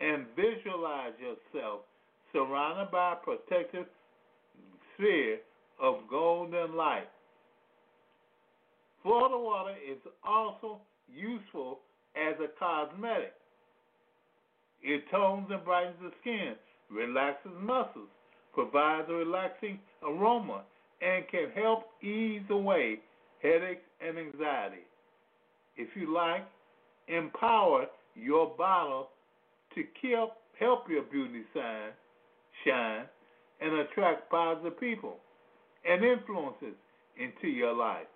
[0.00, 1.80] and visualize yourself
[2.32, 3.86] surrounded by a protective
[4.94, 5.38] sphere
[5.80, 7.08] of golden light.
[9.02, 10.80] Florida water is also
[11.12, 11.80] useful
[12.16, 13.34] as a cosmetic.
[14.82, 16.54] It tones and brightens the skin,
[16.90, 18.08] relaxes muscles,
[18.52, 20.62] provides a relaxing aroma,
[21.00, 23.00] and can help ease away
[23.42, 24.84] headaches and anxiety.
[25.76, 26.46] If you like,
[27.08, 29.08] empower your bottle
[29.74, 31.90] to keep, help your beauty sign
[32.64, 33.04] shine
[33.60, 35.16] and attract positive people
[35.88, 36.74] and influences
[37.18, 38.06] into your life.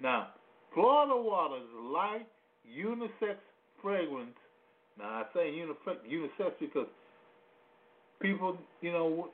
[0.00, 0.28] Now,
[0.74, 2.26] Florida Water's light
[2.68, 3.36] unisex
[3.82, 4.36] fragrance.
[4.98, 6.86] Now, I say unisex because
[8.20, 9.28] people, you know,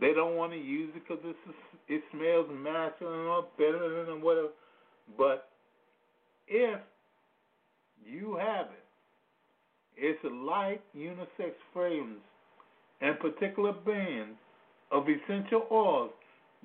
[0.00, 1.22] they don't want to use it because
[1.88, 4.48] it smells masculine or feminine or whatever.
[5.16, 5.48] But
[6.48, 6.80] if
[8.06, 8.84] you have it,
[9.96, 12.20] it's a light unisex fragrance
[13.00, 14.36] and particular bands
[14.90, 16.10] of essential oils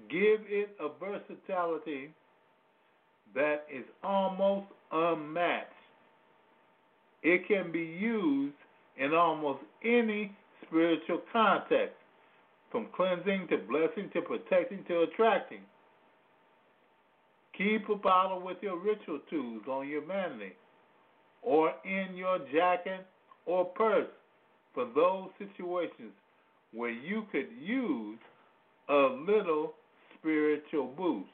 [0.10, 2.12] give it a versatility
[3.36, 5.74] that is almost unmatched.
[7.22, 8.56] It can be used
[8.98, 10.36] in almost any
[10.66, 11.96] spiritual context,
[12.72, 15.62] from cleansing to blessing to protecting to attracting.
[17.58, 20.54] Keep a bottle with your ritual tools on your manly
[21.42, 23.06] or in your jacket
[23.46, 24.08] or purse
[24.74, 26.12] for those situations
[26.74, 28.20] where you could use
[28.90, 29.74] a little
[30.18, 31.30] spiritual boost.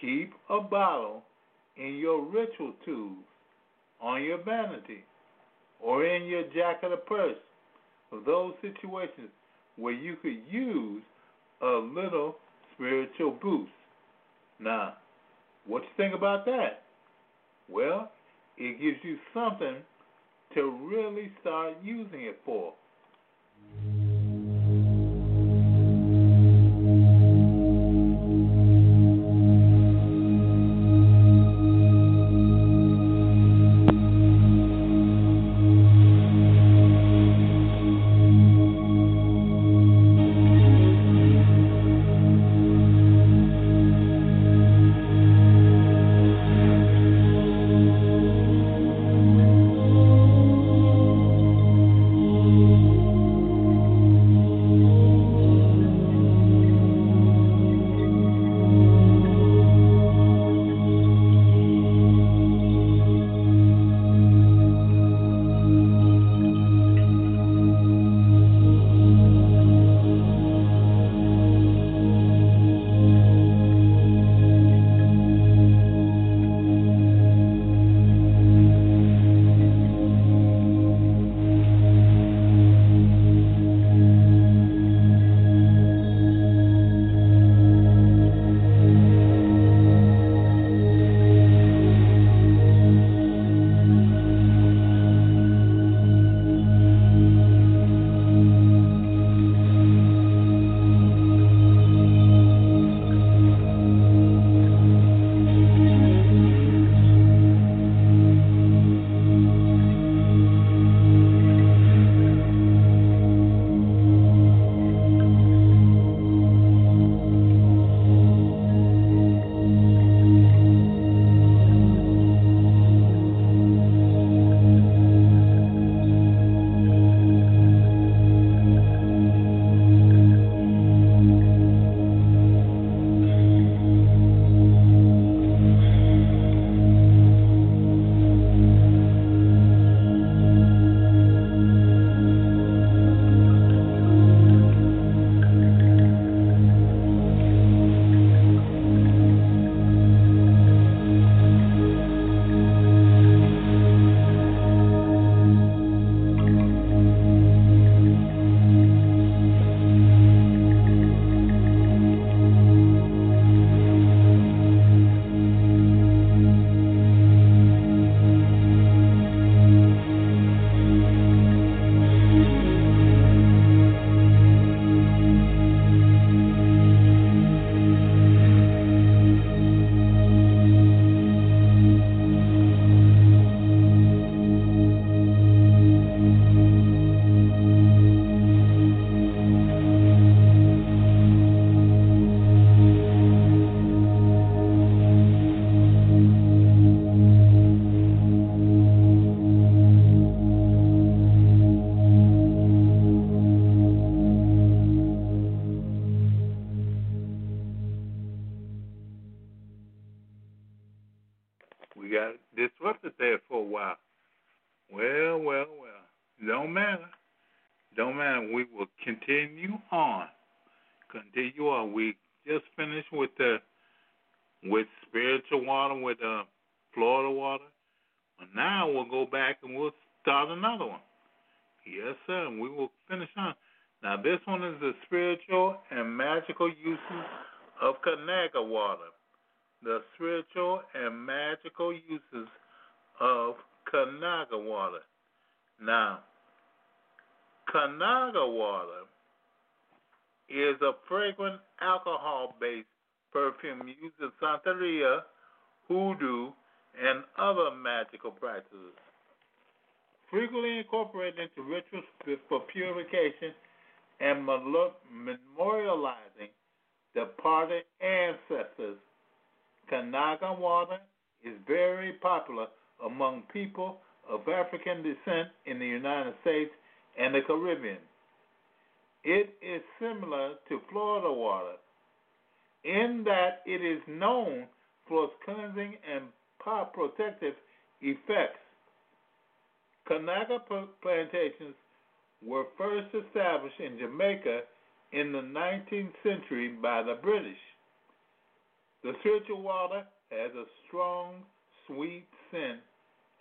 [0.00, 1.22] Keep a bottle
[1.76, 3.24] in your ritual tools
[4.00, 5.04] on your vanity
[5.80, 7.36] or in your jacket or purse
[8.10, 9.30] for those situations
[9.76, 11.02] where you could use
[11.62, 12.36] a little
[12.74, 13.72] spiritual boost.
[14.60, 14.94] Now,
[15.66, 16.82] what you think about that?
[17.68, 18.10] Well,
[18.58, 19.76] it gives you something
[20.54, 22.72] to really start using it for.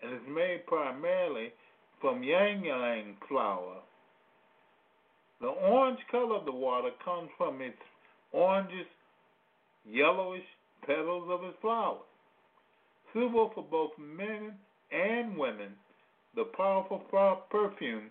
[0.02, 1.52] And is made primarily
[2.00, 3.82] from ylang ylang flower.
[5.42, 7.78] The orange color of the water comes from its
[8.34, 8.88] orangish,
[9.90, 10.46] yellowish
[10.86, 12.02] petals of its flowers.
[13.14, 14.54] Suitable for both men
[14.92, 15.74] and women,
[16.36, 17.00] the powerful
[17.50, 18.10] perfume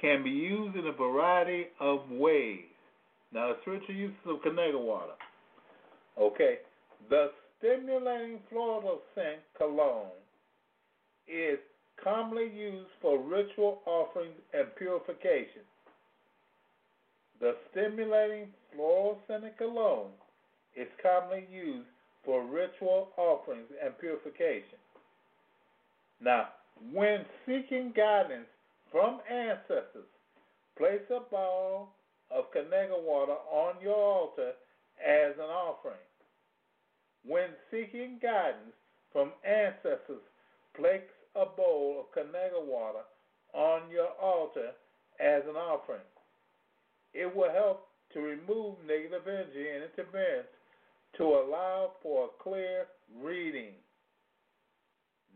[0.00, 2.64] can be used in a variety of ways.
[3.32, 5.12] Now, the spiritual uses of Kanaga water.
[6.18, 6.58] Okay,
[7.10, 10.10] the stimulating floral scent cologne
[11.28, 11.58] is
[12.02, 15.62] commonly used for ritual offerings and purification.
[17.40, 20.10] The stimulating floral scented cologne
[20.76, 21.88] is commonly used
[22.24, 24.78] for ritual offerings and purification.
[26.20, 26.48] Now,
[26.92, 28.46] when seeking guidance
[28.90, 30.10] from ancestors,
[30.76, 31.90] place a bowl
[32.30, 34.52] of Kanaga water on your altar
[35.04, 35.96] as an offering.
[37.26, 38.74] When seeking guidance
[39.12, 40.22] from ancestors,
[40.76, 41.02] place
[41.38, 43.06] a bowl of Kanaga water
[43.54, 44.72] on your altar
[45.20, 46.06] as an offering.
[47.14, 50.48] It will help to remove negative energy and interference
[51.16, 52.86] to allow for a clear
[53.22, 53.72] reading.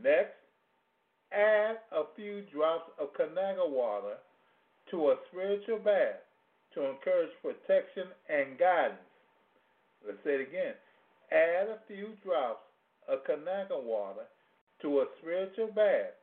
[0.03, 0.35] Next,
[1.33, 4.17] add a few drops of Kanaga water
[4.91, 6.21] to a spiritual bath
[6.75, 8.99] to encourage protection and guidance.
[10.07, 10.75] Let's say it again.
[11.31, 12.63] Add a few drops
[13.09, 14.27] of Kanaga water
[14.83, 16.15] to a spiritual bath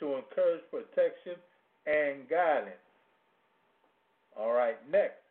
[0.00, 1.36] to encourage protection
[1.86, 2.74] and guidance.
[4.38, 5.22] All right, next,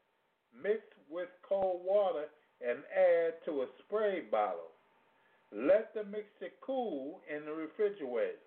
[0.64, 0.80] mix
[1.10, 2.26] with cold water
[2.66, 4.72] and add to a spray bottle.
[5.54, 8.40] Let the mixture cool in the refrigerator.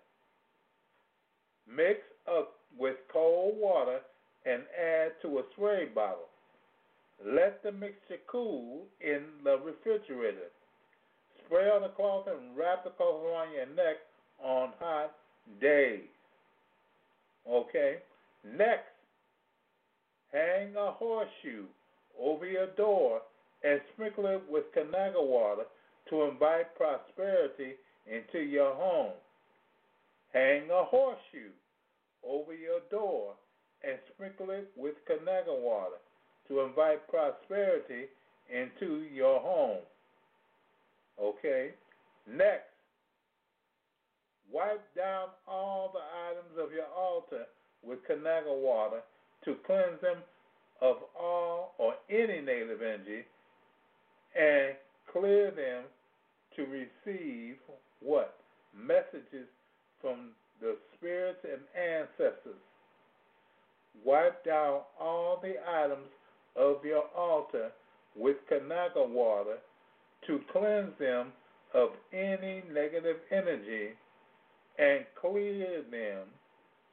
[1.67, 3.99] Mix up with cold water
[4.45, 6.27] and add to a spray bottle.
[7.25, 10.51] Let the mixture cool in the refrigerator.
[11.45, 13.97] Spray on the cloth and wrap the cloth around your neck
[14.43, 15.11] on hot
[15.61, 16.01] days.
[17.49, 17.97] Okay?
[18.43, 18.87] Next,
[20.31, 21.65] hang a horseshoe
[22.19, 23.21] over your door
[23.63, 25.63] and sprinkle it with Kanaga water
[26.09, 27.73] to invite prosperity
[28.07, 29.13] into your home.
[30.33, 31.51] Hang a horseshoe
[32.27, 33.33] over your door
[33.83, 35.97] and sprinkle it with Kanaga water
[36.47, 38.07] to invite prosperity
[38.49, 39.79] into your home.
[41.21, 41.71] Okay?
[42.27, 42.68] Next,
[44.51, 47.45] wipe down all the items of your altar
[47.83, 49.01] with Kanaga water
[49.45, 50.17] to cleanse them
[50.81, 53.23] of all or any negative energy
[54.35, 54.75] and
[55.11, 55.83] clear them
[56.55, 57.55] to receive
[58.01, 58.35] what?
[58.75, 59.47] Messages
[60.01, 60.29] from
[60.61, 62.59] the spirits and ancestors.
[64.05, 66.07] Wipe down all the items
[66.55, 67.71] of your altar
[68.15, 69.57] with Kanaga water
[70.27, 71.27] to cleanse them
[71.73, 73.89] of any negative energy
[74.79, 76.27] and clear them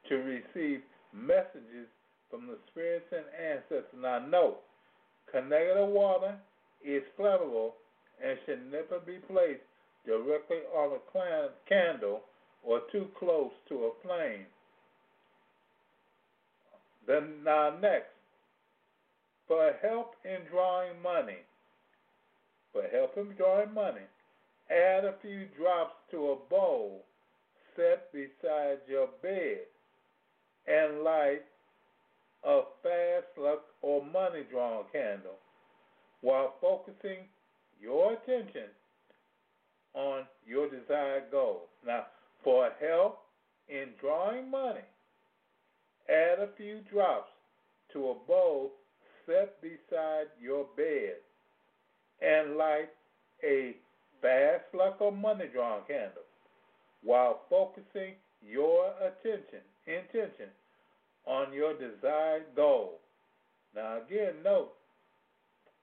[0.08, 0.82] to receive
[1.14, 1.86] messages
[2.30, 3.84] from the spirits and ancestors.
[4.00, 4.58] Now, note,
[5.32, 6.36] Kanaga water
[6.84, 7.72] is flammable
[8.24, 9.62] and should never be placed
[10.04, 12.22] directly on a candle
[12.64, 14.46] or too close to a flame.
[17.06, 18.10] Then now next,
[19.46, 21.38] for help in drawing money,
[22.72, 24.06] for help in drawing money,
[24.70, 27.04] add a few drops to a bowl
[27.76, 29.60] set beside your bed
[30.66, 31.42] and light
[32.44, 35.38] a fast luck or money drawn candle
[36.22, 37.28] while focusing
[37.80, 38.68] your attention
[39.94, 41.68] on your desired goal.
[41.86, 42.06] Now,
[42.42, 43.18] for help
[43.68, 44.84] in drawing money,
[46.08, 47.30] add a few drops
[47.92, 48.72] to a bowl
[49.26, 51.16] set beside your bed
[52.22, 52.88] and light
[53.44, 53.76] a
[54.22, 56.25] fast luck or money drawn candle
[57.06, 60.50] while focusing your attention, intention
[61.24, 62.98] on your desired goal.
[63.74, 64.72] Now again, note,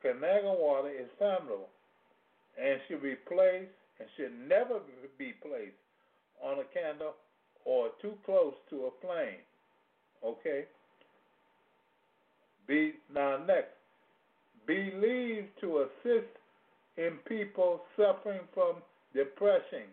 [0.04, 1.72] Kanaga water is flammable
[2.62, 4.80] and should be placed and should never
[5.18, 5.80] be placed
[6.44, 7.14] on a candle
[7.64, 9.40] or too close to a flame.
[10.26, 10.66] Okay?
[12.68, 13.72] Be now next.
[14.68, 16.28] Believed to assist
[16.98, 18.76] in people suffering from
[19.14, 19.88] depression.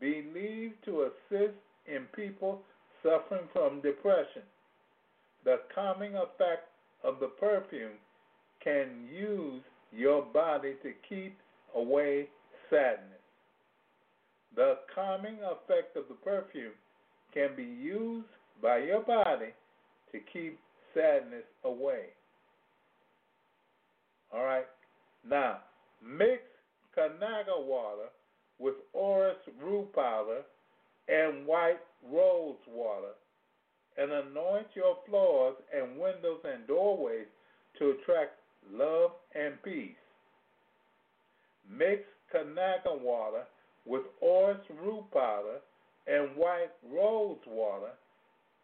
[0.00, 1.54] Believed to assist
[1.86, 2.60] in people
[3.02, 4.42] suffering from depression.
[5.44, 6.68] The calming effect
[7.04, 7.98] of the perfume
[8.62, 11.38] can use your body to keep
[11.74, 12.28] away
[12.68, 13.20] sadness.
[14.54, 16.72] The calming effect of the perfume
[17.32, 18.26] can be used
[18.62, 19.52] by your body
[20.12, 20.58] to keep
[20.94, 22.06] sadness away.
[24.32, 24.66] All right.
[25.28, 25.58] Now,
[26.02, 26.42] mix
[26.96, 28.08] Kanaga water
[28.58, 30.42] with orris root powder
[31.08, 31.80] and white
[32.10, 33.12] rose water
[33.98, 37.26] and anoint your floors and windows and doorways
[37.78, 38.32] to attract
[38.72, 39.94] love and peace.
[41.70, 42.02] Mix
[42.34, 43.44] Kanaga water
[43.84, 45.58] with orris root powder
[46.06, 47.90] and white rose water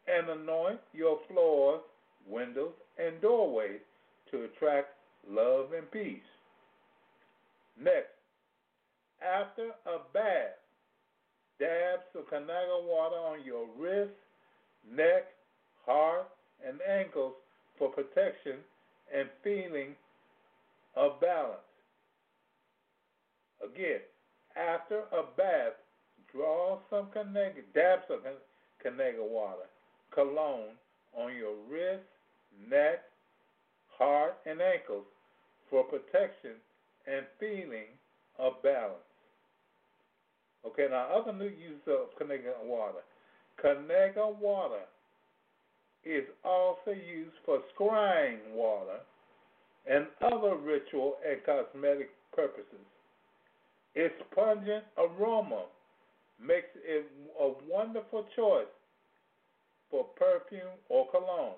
[0.07, 1.80] and anoint your floors,
[2.26, 3.80] windows, and doorways
[4.30, 4.88] to attract
[5.28, 6.20] love and peace.
[7.80, 8.11] Next,
[9.22, 10.58] after a bath,
[11.58, 14.12] dab some Kanaga water on your wrist,
[14.90, 15.24] neck,
[15.86, 16.28] heart,
[16.66, 17.34] and ankles
[17.78, 18.56] for protection
[19.14, 19.94] and feeling
[20.96, 21.58] of balance.
[23.62, 24.00] Again,
[24.56, 25.74] after a bath,
[26.32, 28.20] draw some Kanaga, dab some
[28.84, 29.66] Kanaga water,
[30.12, 30.74] cologne
[31.16, 32.04] on your wrist,
[32.68, 33.02] neck,
[33.98, 35.04] heart, and ankles
[35.70, 36.52] for protection
[37.06, 37.86] and feeling
[38.38, 39.11] of balance.
[40.66, 43.02] Okay, now other new uses of Kanaga water.
[43.62, 44.84] Kanaga water
[46.04, 48.98] is also used for scrying water
[49.90, 52.86] and other ritual and cosmetic purposes.
[53.94, 55.64] Its pungent aroma
[56.40, 57.06] makes it
[57.40, 58.72] a wonderful choice
[59.90, 61.54] for perfume or cologne.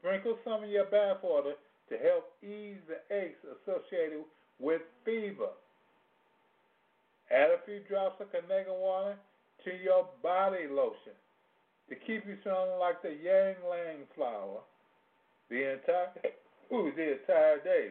[0.00, 1.54] Sprinkle some of your bath water
[1.88, 4.24] to help ease the aches associated
[4.58, 5.50] with fever.
[7.30, 9.16] Add a few drops of Kanaga water
[9.64, 11.16] to your body lotion
[11.88, 14.60] to keep you smelling like the ylang ylang flower
[15.48, 16.10] the entire
[16.72, 17.90] ooh, the entire day.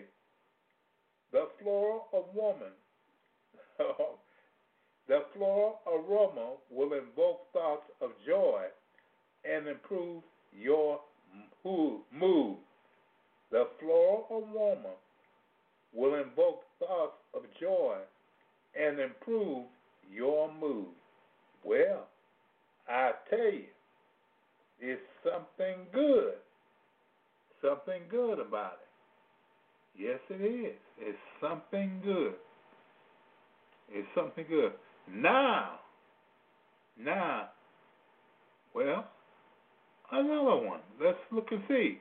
[1.31, 2.71] The floral of woman
[5.07, 8.63] the floral aroma will invoke thoughts of joy
[9.43, 10.23] and improve
[10.57, 10.99] your
[11.63, 12.57] mood.
[13.51, 14.95] The floral aroma
[15.93, 17.97] will invoke thoughts of joy
[18.79, 19.65] and improve
[20.13, 20.87] your mood.
[21.63, 22.07] Well,
[22.87, 23.65] I tell you,
[24.79, 26.33] it's something good.
[27.61, 30.01] Something good about it.
[30.03, 30.75] Yes, it is.
[30.99, 32.33] It's something good.
[33.89, 34.73] It's something good.
[35.11, 35.79] Now,
[36.99, 37.49] now,
[38.73, 39.05] well,
[40.11, 40.81] another one.
[41.01, 41.99] Let's look and see.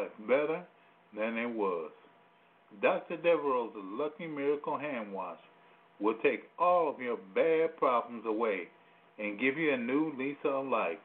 [0.00, 0.62] Life better
[1.16, 1.90] than it was.
[2.82, 3.16] Dr.
[3.16, 5.38] Devereaux's Lucky Miracle Hand Wash
[6.00, 8.68] will take all of your bad problems away
[9.18, 10.98] and give you a new lease of life.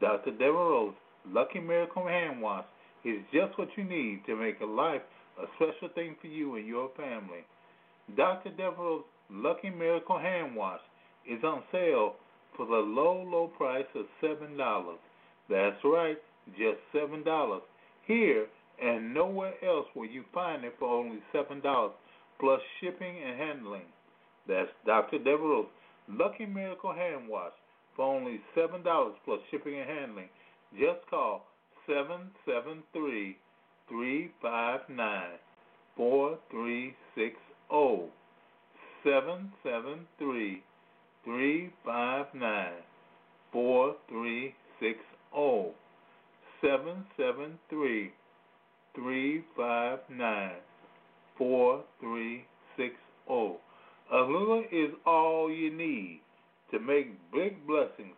[0.00, 0.32] Dr.
[0.32, 0.96] Devereaux's
[1.28, 2.64] Lucky Miracle Hand Wash
[3.04, 5.02] is just what you need to make a life
[5.38, 7.44] a special thing for you and your family.
[8.16, 8.50] Dr.
[8.50, 10.80] Devereaux's Lucky Miracle Hand Wash
[11.28, 12.14] is on sale
[12.56, 14.96] for the low, low price of $7.
[15.50, 16.16] That's right,
[16.56, 17.60] just $7.
[18.06, 18.46] Here
[18.82, 21.90] and nowhere else will you find it for only $7
[22.38, 23.82] plus shipping and handling.
[24.46, 25.18] That's Dr.
[25.18, 25.70] Devereaux's
[26.08, 27.52] Lucky Miracle Hand Wash
[27.96, 28.84] for only $7
[29.24, 30.28] plus shipping and handling.
[30.72, 31.46] Just call
[31.86, 33.36] 773
[33.88, 35.22] 359
[35.96, 38.12] 4360.
[39.02, 40.62] 773
[41.24, 42.72] 359
[43.52, 45.85] 4360.
[46.60, 48.12] 773
[48.94, 50.50] 359
[51.38, 52.96] 4360.
[54.12, 56.20] Alula is all you need
[56.70, 58.14] to make big blessings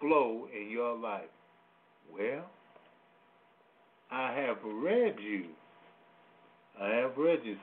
[0.00, 1.30] flow in your life.
[2.12, 2.44] Well,
[4.10, 5.46] I have read you.
[6.80, 7.56] I have read you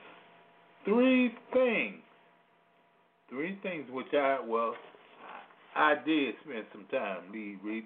[0.84, 2.02] three things.
[3.28, 4.74] Three things which I, well,
[5.76, 7.84] I did spend some time read, read,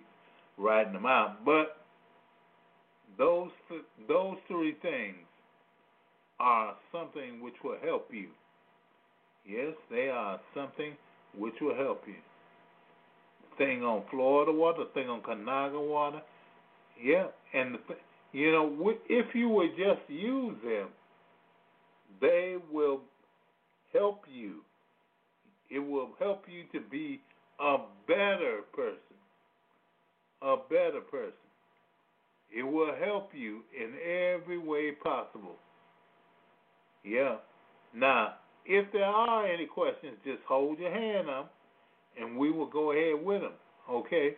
[0.57, 1.82] writing them out, but
[3.19, 3.51] those
[4.09, 5.17] those three things
[6.41, 8.29] are something which will help you.
[9.47, 10.93] Yes, they are something
[11.37, 12.15] which will help you.
[13.59, 16.23] Thing on Florida water, thing on Conagra water,
[17.03, 18.01] yeah, and the th-
[18.33, 20.89] you know if you would just use them,
[22.21, 23.01] they will
[23.93, 24.61] help you.
[25.71, 27.21] It will help you to be
[27.61, 29.17] a better person.
[30.43, 31.42] A better person.
[32.57, 35.57] It will help you in every way possible.
[37.05, 37.37] Yeah.
[37.95, 38.35] Now,
[38.65, 41.53] if there are any questions, just hold your hand up
[42.21, 43.53] and we will go ahead with them.
[43.91, 44.37] Okay?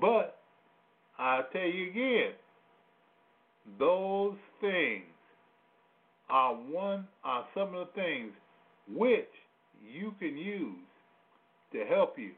[0.00, 0.38] But
[1.18, 2.32] I'll tell you again,
[3.78, 5.04] those things
[6.30, 8.32] are one are some of the things
[8.88, 9.28] which
[9.86, 10.76] you can use
[11.72, 12.32] to help you.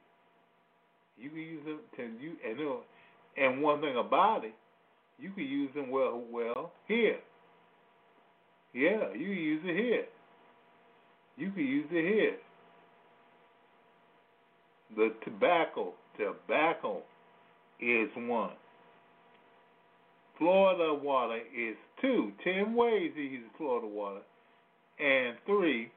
[1.16, 2.58] You can use them to you and
[3.36, 4.54] and one thing about it,
[5.18, 7.18] you can use them well well here.
[8.72, 10.04] Yeah, you use it here.
[11.36, 12.36] You can use it here.
[14.96, 17.02] The tobacco, tobacco
[17.80, 18.52] is one.
[20.38, 22.32] Florida water is two.
[22.42, 24.20] Ten ways to use Florida water.
[24.98, 25.90] And three,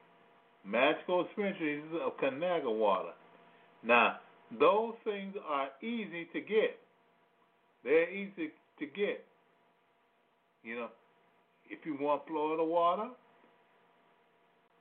[0.64, 3.12] magical experiences of Conagra water.
[3.84, 4.16] Now,
[4.58, 6.78] those things are easy to get.
[7.84, 9.24] They're easy to get.
[10.62, 10.88] You know,
[11.70, 13.08] if you want Florida water,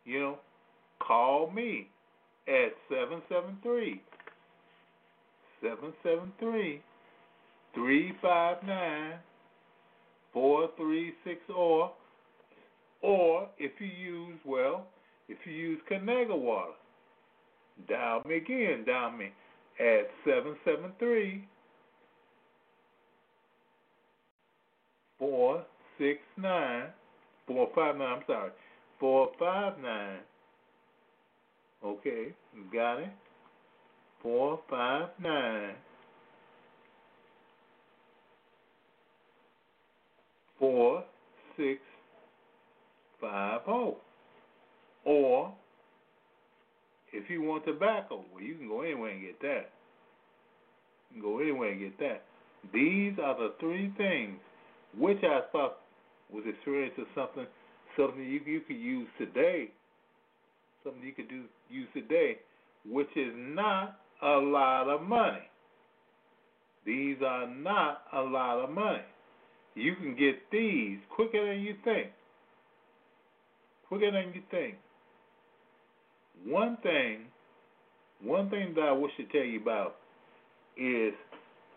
[0.05, 0.37] you know,
[1.05, 1.89] call me
[2.47, 4.01] at 773
[5.61, 6.81] 773
[7.73, 9.19] 359
[10.33, 11.91] 436 or
[13.01, 14.87] or if you use well,
[15.29, 16.71] if you use Conagra water,
[17.87, 19.31] dial me again, dial me
[19.79, 21.47] at 773
[25.19, 25.63] four
[25.97, 26.85] six nine
[27.47, 28.17] four five nine.
[28.17, 28.51] I'm sorry,
[28.99, 30.19] four five nine.
[31.83, 32.27] Okay,
[32.73, 33.09] got it.
[34.21, 35.73] Four five nine.
[40.59, 41.03] Four
[41.55, 41.79] six
[43.21, 43.97] five zero.
[45.05, 45.53] Or
[47.13, 49.69] if you want tobacco, well, you can go anywhere and get that.
[51.13, 52.23] You can go anywhere and get that.
[52.73, 54.39] These are the three things
[54.97, 55.77] which I thought
[56.31, 57.45] was experience of something
[57.97, 59.69] something you you could use today,
[60.83, 62.37] something you could do use today,
[62.85, 65.49] which is not a lot of money.
[66.85, 69.03] These are not a lot of money.
[69.75, 72.07] You can get these quicker than you think.
[73.87, 74.75] Quicker than you think.
[76.45, 77.25] One thing,
[78.23, 79.95] one thing that I wish to tell you about
[80.77, 81.13] is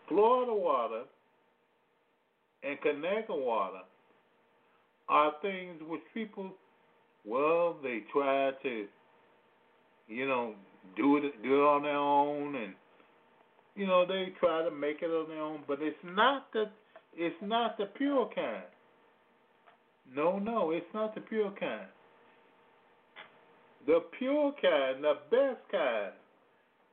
[0.09, 1.03] Florida water
[2.63, 3.81] and Conagra water
[5.09, 6.51] are things which people,
[7.25, 8.87] well, they try to,
[10.09, 10.55] you know,
[10.97, 12.75] do it do it on their own, and
[13.77, 16.65] you know they try to make it on their own, but it's not the
[17.17, 18.65] it's not the pure kind.
[20.15, 21.87] No, no, it's not the pure kind.
[23.87, 26.13] The pure kind, the best kind,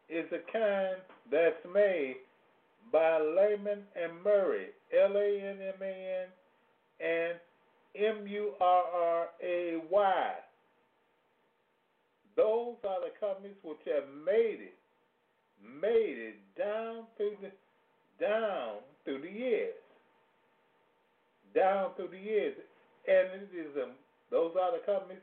[0.09, 1.01] is the kind
[1.31, 2.17] that's made
[2.91, 6.27] by Lanman and Murray L A N M A N,
[6.99, 7.39] and
[7.95, 10.33] M U R R A Y.
[12.35, 14.77] Those are the companies which have made it,
[15.81, 17.51] made it down through the
[18.23, 19.73] down through the years,
[21.55, 22.55] down through the years,
[23.07, 23.91] and it is um,
[24.29, 25.21] those are the companies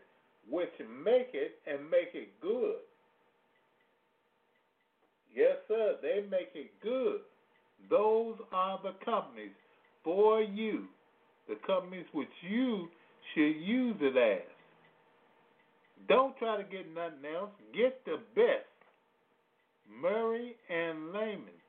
[0.51, 0.73] which
[1.05, 2.83] make it and make it good.
[5.35, 7.21] Yes, sir, they make it good.
[7.91, 9.53] Those are the companies
[10.03, 10.85] for you,
[11.49, 12.89] the companies which you
[13.35, 14.49] should use it as.
[16.09, 17.51] Don't try to get nothing else.
[17.75, 18.67] Get the best.
[20.01, 21.61] Murray and Lanman,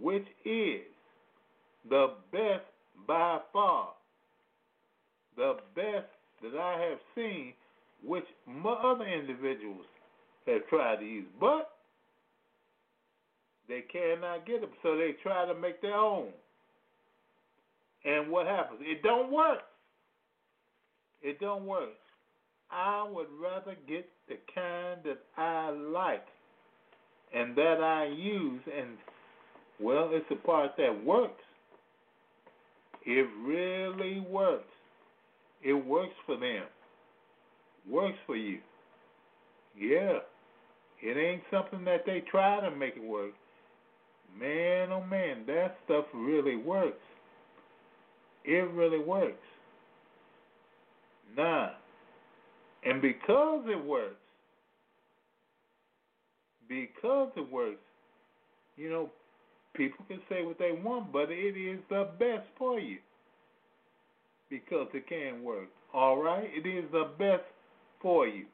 [0.00, 0.82] which is
[1.88, 2.64] the best
[3.06, 3.90] by far,
[5.36, 6.06] the best
[6.42, 7.54] that I have seen,
[8.04, 8.24] which
[8.64, 9.86] other individuals
[10.46, 11.26] have tried to use.
[11.40, 11.70] But
[13.70, 16.28] they cannot get them, so they try to make their own.
[18.04, 18.80] And what happens?
[18.82, 19.60] It don't work.
[21.22, 21.90] It don't work.
[22.70, 26.26] I would rather get the kind that I like
[27.34, 28.96] and that I use, and
[29.80, 31.42] well, it's the part that works.
[33.06, 34.64] It really works.
[35.62, 36.64] It works for them.
[37.88, 38.58] Works for you.
[39.78, 40.18] Yeah.
[41.02, 43.32] It ain't something that they try to make it work.
[44.38, 47.02] Man, oh man, that stuff really works.
[48.44, 49.36] It really works.
[51.36, 51.70] Nah.
[52.84, 54.16] And because it works,
[56.68, 57.76] because it works,
[58.76, 59.10] you know,
[59.74, 62.98] people can say what they want, but it is the best for you
[64.48, 65.68] because it can work.
[65.92, 66.48] All right?
[66.52, 67.44] It is the best
[68.00, 68.46] for you.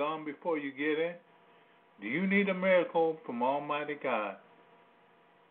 [0.00, 1.12] Gone before you get in?
[2.00, 4.36] Do you need a miracle from Almighty God?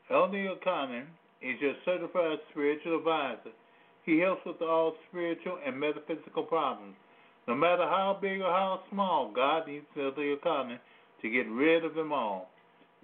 [0.10, 1.04] Elder Yochanan
[1.40, 3.54] is your certified spiritual advisor.
[4.08, 6.96] He helps with all spiritual and metaphysical problems.
[7.48, 10.80] No matter how big or how small, God needs Elder Yochanan
[11.22, 12.50] to get rid of them all.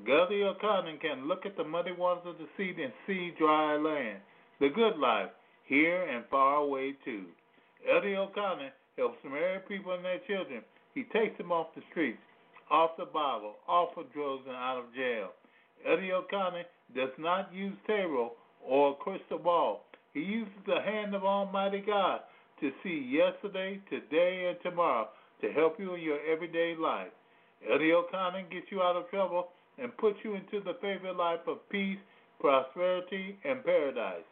[0.01, 4.17] Elder Yochanan can look at the muddy waters of the sea and see dry land,
[4.59, 5.29] the good life,
[5.65, 7.25] here and far away too.
[7.87, 10.63] Elder Yochanan helps married people and their children.
[10.95, 12.23] He takes them off the streets,
[12.71, 15.29] off the bottle, off of drugs, and out of jail.
[15.87, 16.63] Elder Yochanan
[16.95, 18.31] does not use tarot
[18.65, 19.85] or crystal ball.
[20.13, 22.21] He uses the hand of Almighty God
[22.61, 25.09] to see yesterday, today, and tomorrow
[25.41, 27.11] to help you in your everyday life.
[27.69, 31.57] Elder Yochanan gets you out of trouble and puts you into the favorite life of
[31.69, 31.99] peace,
[32.39, 34.23] prosperity, and paradise.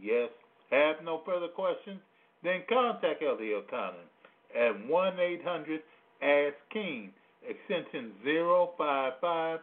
[0.00, 0.28] Yes,
[0.70, 2.00] have no further questions?
[2.44, 4.06] Then contact Elder Yochanan
[4.54, 5.80] at 1 800
[6.22, 7.12] Ask King,
[7.48, 9.60] extension 055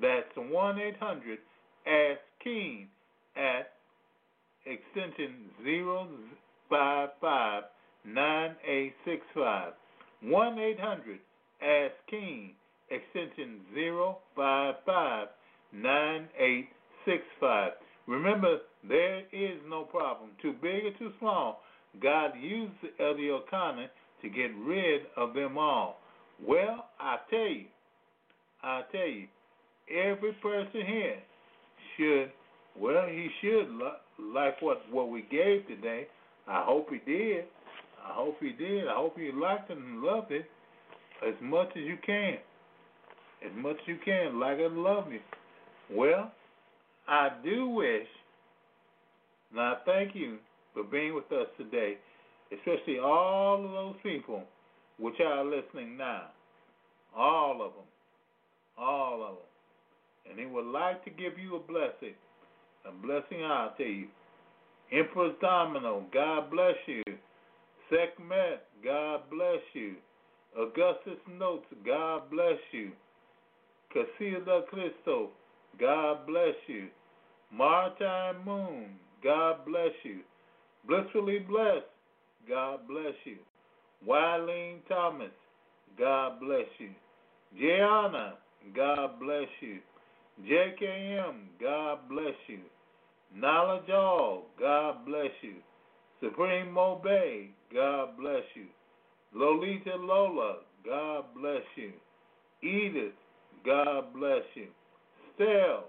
[0.00, 1.38] That's 1 800
[1.86, 2.88] Ask King
[3.36, 3.72] at
[4.66, 7.62] extension 055
[10.20, 11.18] 1 800
[11.60, 12.54] Ask King,
[12.90, 15.28] extension 055
[15.72, 17.72] 9865.
[18.06, 21.60] Remember, there is no problem, too big or too small.
[22.02, 23.86] God used the Elder Yochanan
[24.22, 25.98] to get rid of them all.
[26.46, 27.64] Well, I tell you,
[28.62, 29.26] I tell you,
[29.90, 31.16] every person here
[31.96, 32.30] should,
[32.80, 33.68] well, he should
[34.34, 36.06] like what what we gave today.
[36.46, 37.44] I hope he did.
[38.04, 38.88] I hope he did.
[38.88, 40.46] I hope he liked it and loved it
[41.26, 42.38] as much as you can.
[43.44, 45.22] As much as you can, like and love it.
[45.90, 46.32] Well,
[47.08, 48.06] I do wish,
[49.54, 50.38] Now, thank you
[50.74, 51.96] for being with us today,
[52.52, 54.42] especially all of those people
[54.98, 56.24] which are listening now.
[57.16, 57.84] All of them.
[58.76, 60.30] All of them.
[60.30, 62.14] And he would like to give you a blessing.
[62.86, 64.08] A blessing I'll tell you.
[64.92, 67.02] Empress Domino, God bless you.
[67.90, 69.94] Sekhmet, God bless you.
[70.58, 72.90] Augustus Notes, God bless you.
[73.94, 75.30] Casilla Cristo,
[75.78, 76.88] God bless you.
[77.56, 78.86] Maritime Moon,
[79.22, 80.20] God bless you.
[80.88, 81.84] Blissfully Blessed,
[82.48, 83.36] God bless you.
[84.06, 85.30] Wileen Thomas,
[85.98, 86.90] God bless you.
[87.58, 88.34] Gianna,
[88.74, 89.78] God bless you.
[90.46, 92.60] JKM, God bless you.
[93.34, 95.56] Knowledge All, God bless you.
[96.22, 98.66] Supreme Mobay, God bless you.
[99.34, 101.92] Lolita Lola, God bless you.
[102.62, 103.12] Edith,
[103.64, 104.68] God bless you.
[105.34, 105.84] Stell,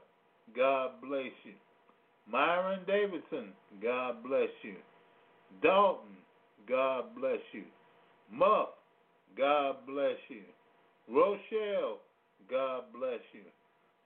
[0.55, 1.53] God bless you.
[2.29, 4.75] Myron Davidson, God bless you.
[5.61, 6.15] Dalton,
[6.67, 7.63] God bless you.
[8.31, 8.69] Muff,
[9.37, 10.43] God bless you.
[11.09, 11.99] Rochelle,
[12.49, 13.41] God bless you.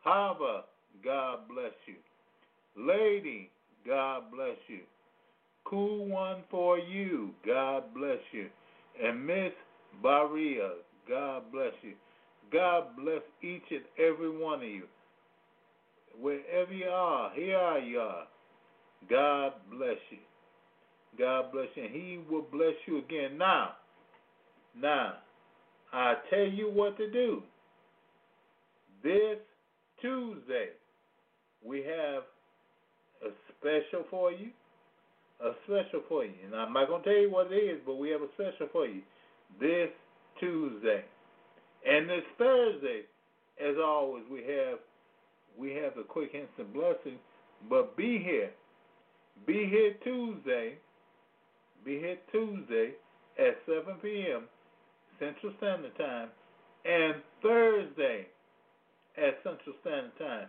[0.02, 0.64] Hava,
[1.04, 1.96] God bless you.
[2.78, 3.50] Lady,
[3.86, 4.80] God bless you.
[5.66, 8.48] Cool one for you, God bless you.
[9.04, 9.52] And Miss
[10.04, 10.72] Baria,
[11.08, 11.94] God bless you.
[12.52, 14.84] God bless each and every one of you.
[16.20, 18.28] Wherever you are, here you are.
[19.10, 20.20] God bless you.
[21.18, 21.84] God bless you.
[21.84, 23.38] And He will bless you again.
[23.38, 23.72] Now,
[24.80, 25.14] now,
[25.92, 27.44] I tell you what to do.
[29.04, 29.38] This
[30.02, 30.70] Tuesday,
[31.64, 32.24] we have
[33.24, 34.50] a special for you.
[35.44, 36.34] A special for you.
[36.46, 38.68] And I'm not going to tell you what it is, but we have a special
[38.72, 39.02] for you
[39.60, 39.90] this
[40.40, 41.04] Tuesday.
[41.88, 43.02] And this Thursday,
[43.62, 44.80] as always, we have
[45.58, 47.20] we have the quick instant blessing.
[47.70, 48.52] But be here.
[49.46, 50.78] Be here Tuesday.
[51.86, 52.92] Be here Tuesday
[53.38, 54.44] at 7 p.m.
[55.20, 56.30] Central Standard Time
[56.86, 58.28] and Thursday
[59.18, 60.48] at Central Standard Time.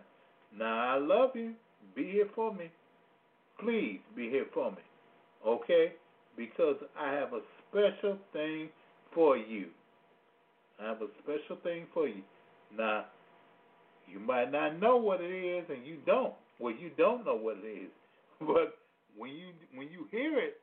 [0.57, 1.53] Now, I love you.
[1.95, 2.71] Be here for me.
[3.59, 4.77] Please be here for me.
[5.45, 5.93] Okay?
[6.37, 8.69] Because I have a special thing
[9.13, 9.67] for you.
[10.81, 12.21] I have a special thing for you.
[12.77, 13.05] Now,
[14.07, 16.33] you might not know what it is, and you don't.
[16.59, 17.89] Well, you don't know what it is,
[18.39, 18.77] but
[19.17, 20.57] when you when you hear it,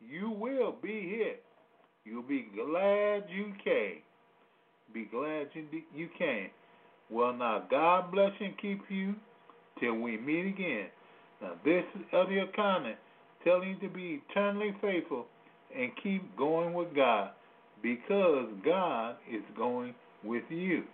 [0.00, 1.36] you will be here.
[2.04, 4.00] You'll be glad you came.
[4.94, 5.64] Be glad you
[5.94, 6.48] you came.
[7.10, 9.14] Well, now God bless you and keep you
[9.80, 10.86] till we meet again.
[11.42, 12.94] Now this is Elder Yochanan
[13.44, 15.26] telling you to be eternally faithful
[15.76, 17.30] and keep going with God
[17.82, 19.94] because God is going
[20.24, 20.84] with you.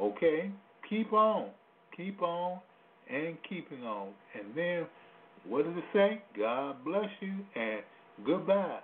[0.00, 0.50] Okay?
[0.88, 1.48] Keep on.
[1.96, 2.60] Keep on
[3.10, 4.08] and keeping on.
[4.38, 4.86] And then,
[5.48, 6.22] what does it say?
[6.36, 7.82] God bless you and
[8.22, 8.80] goodbye.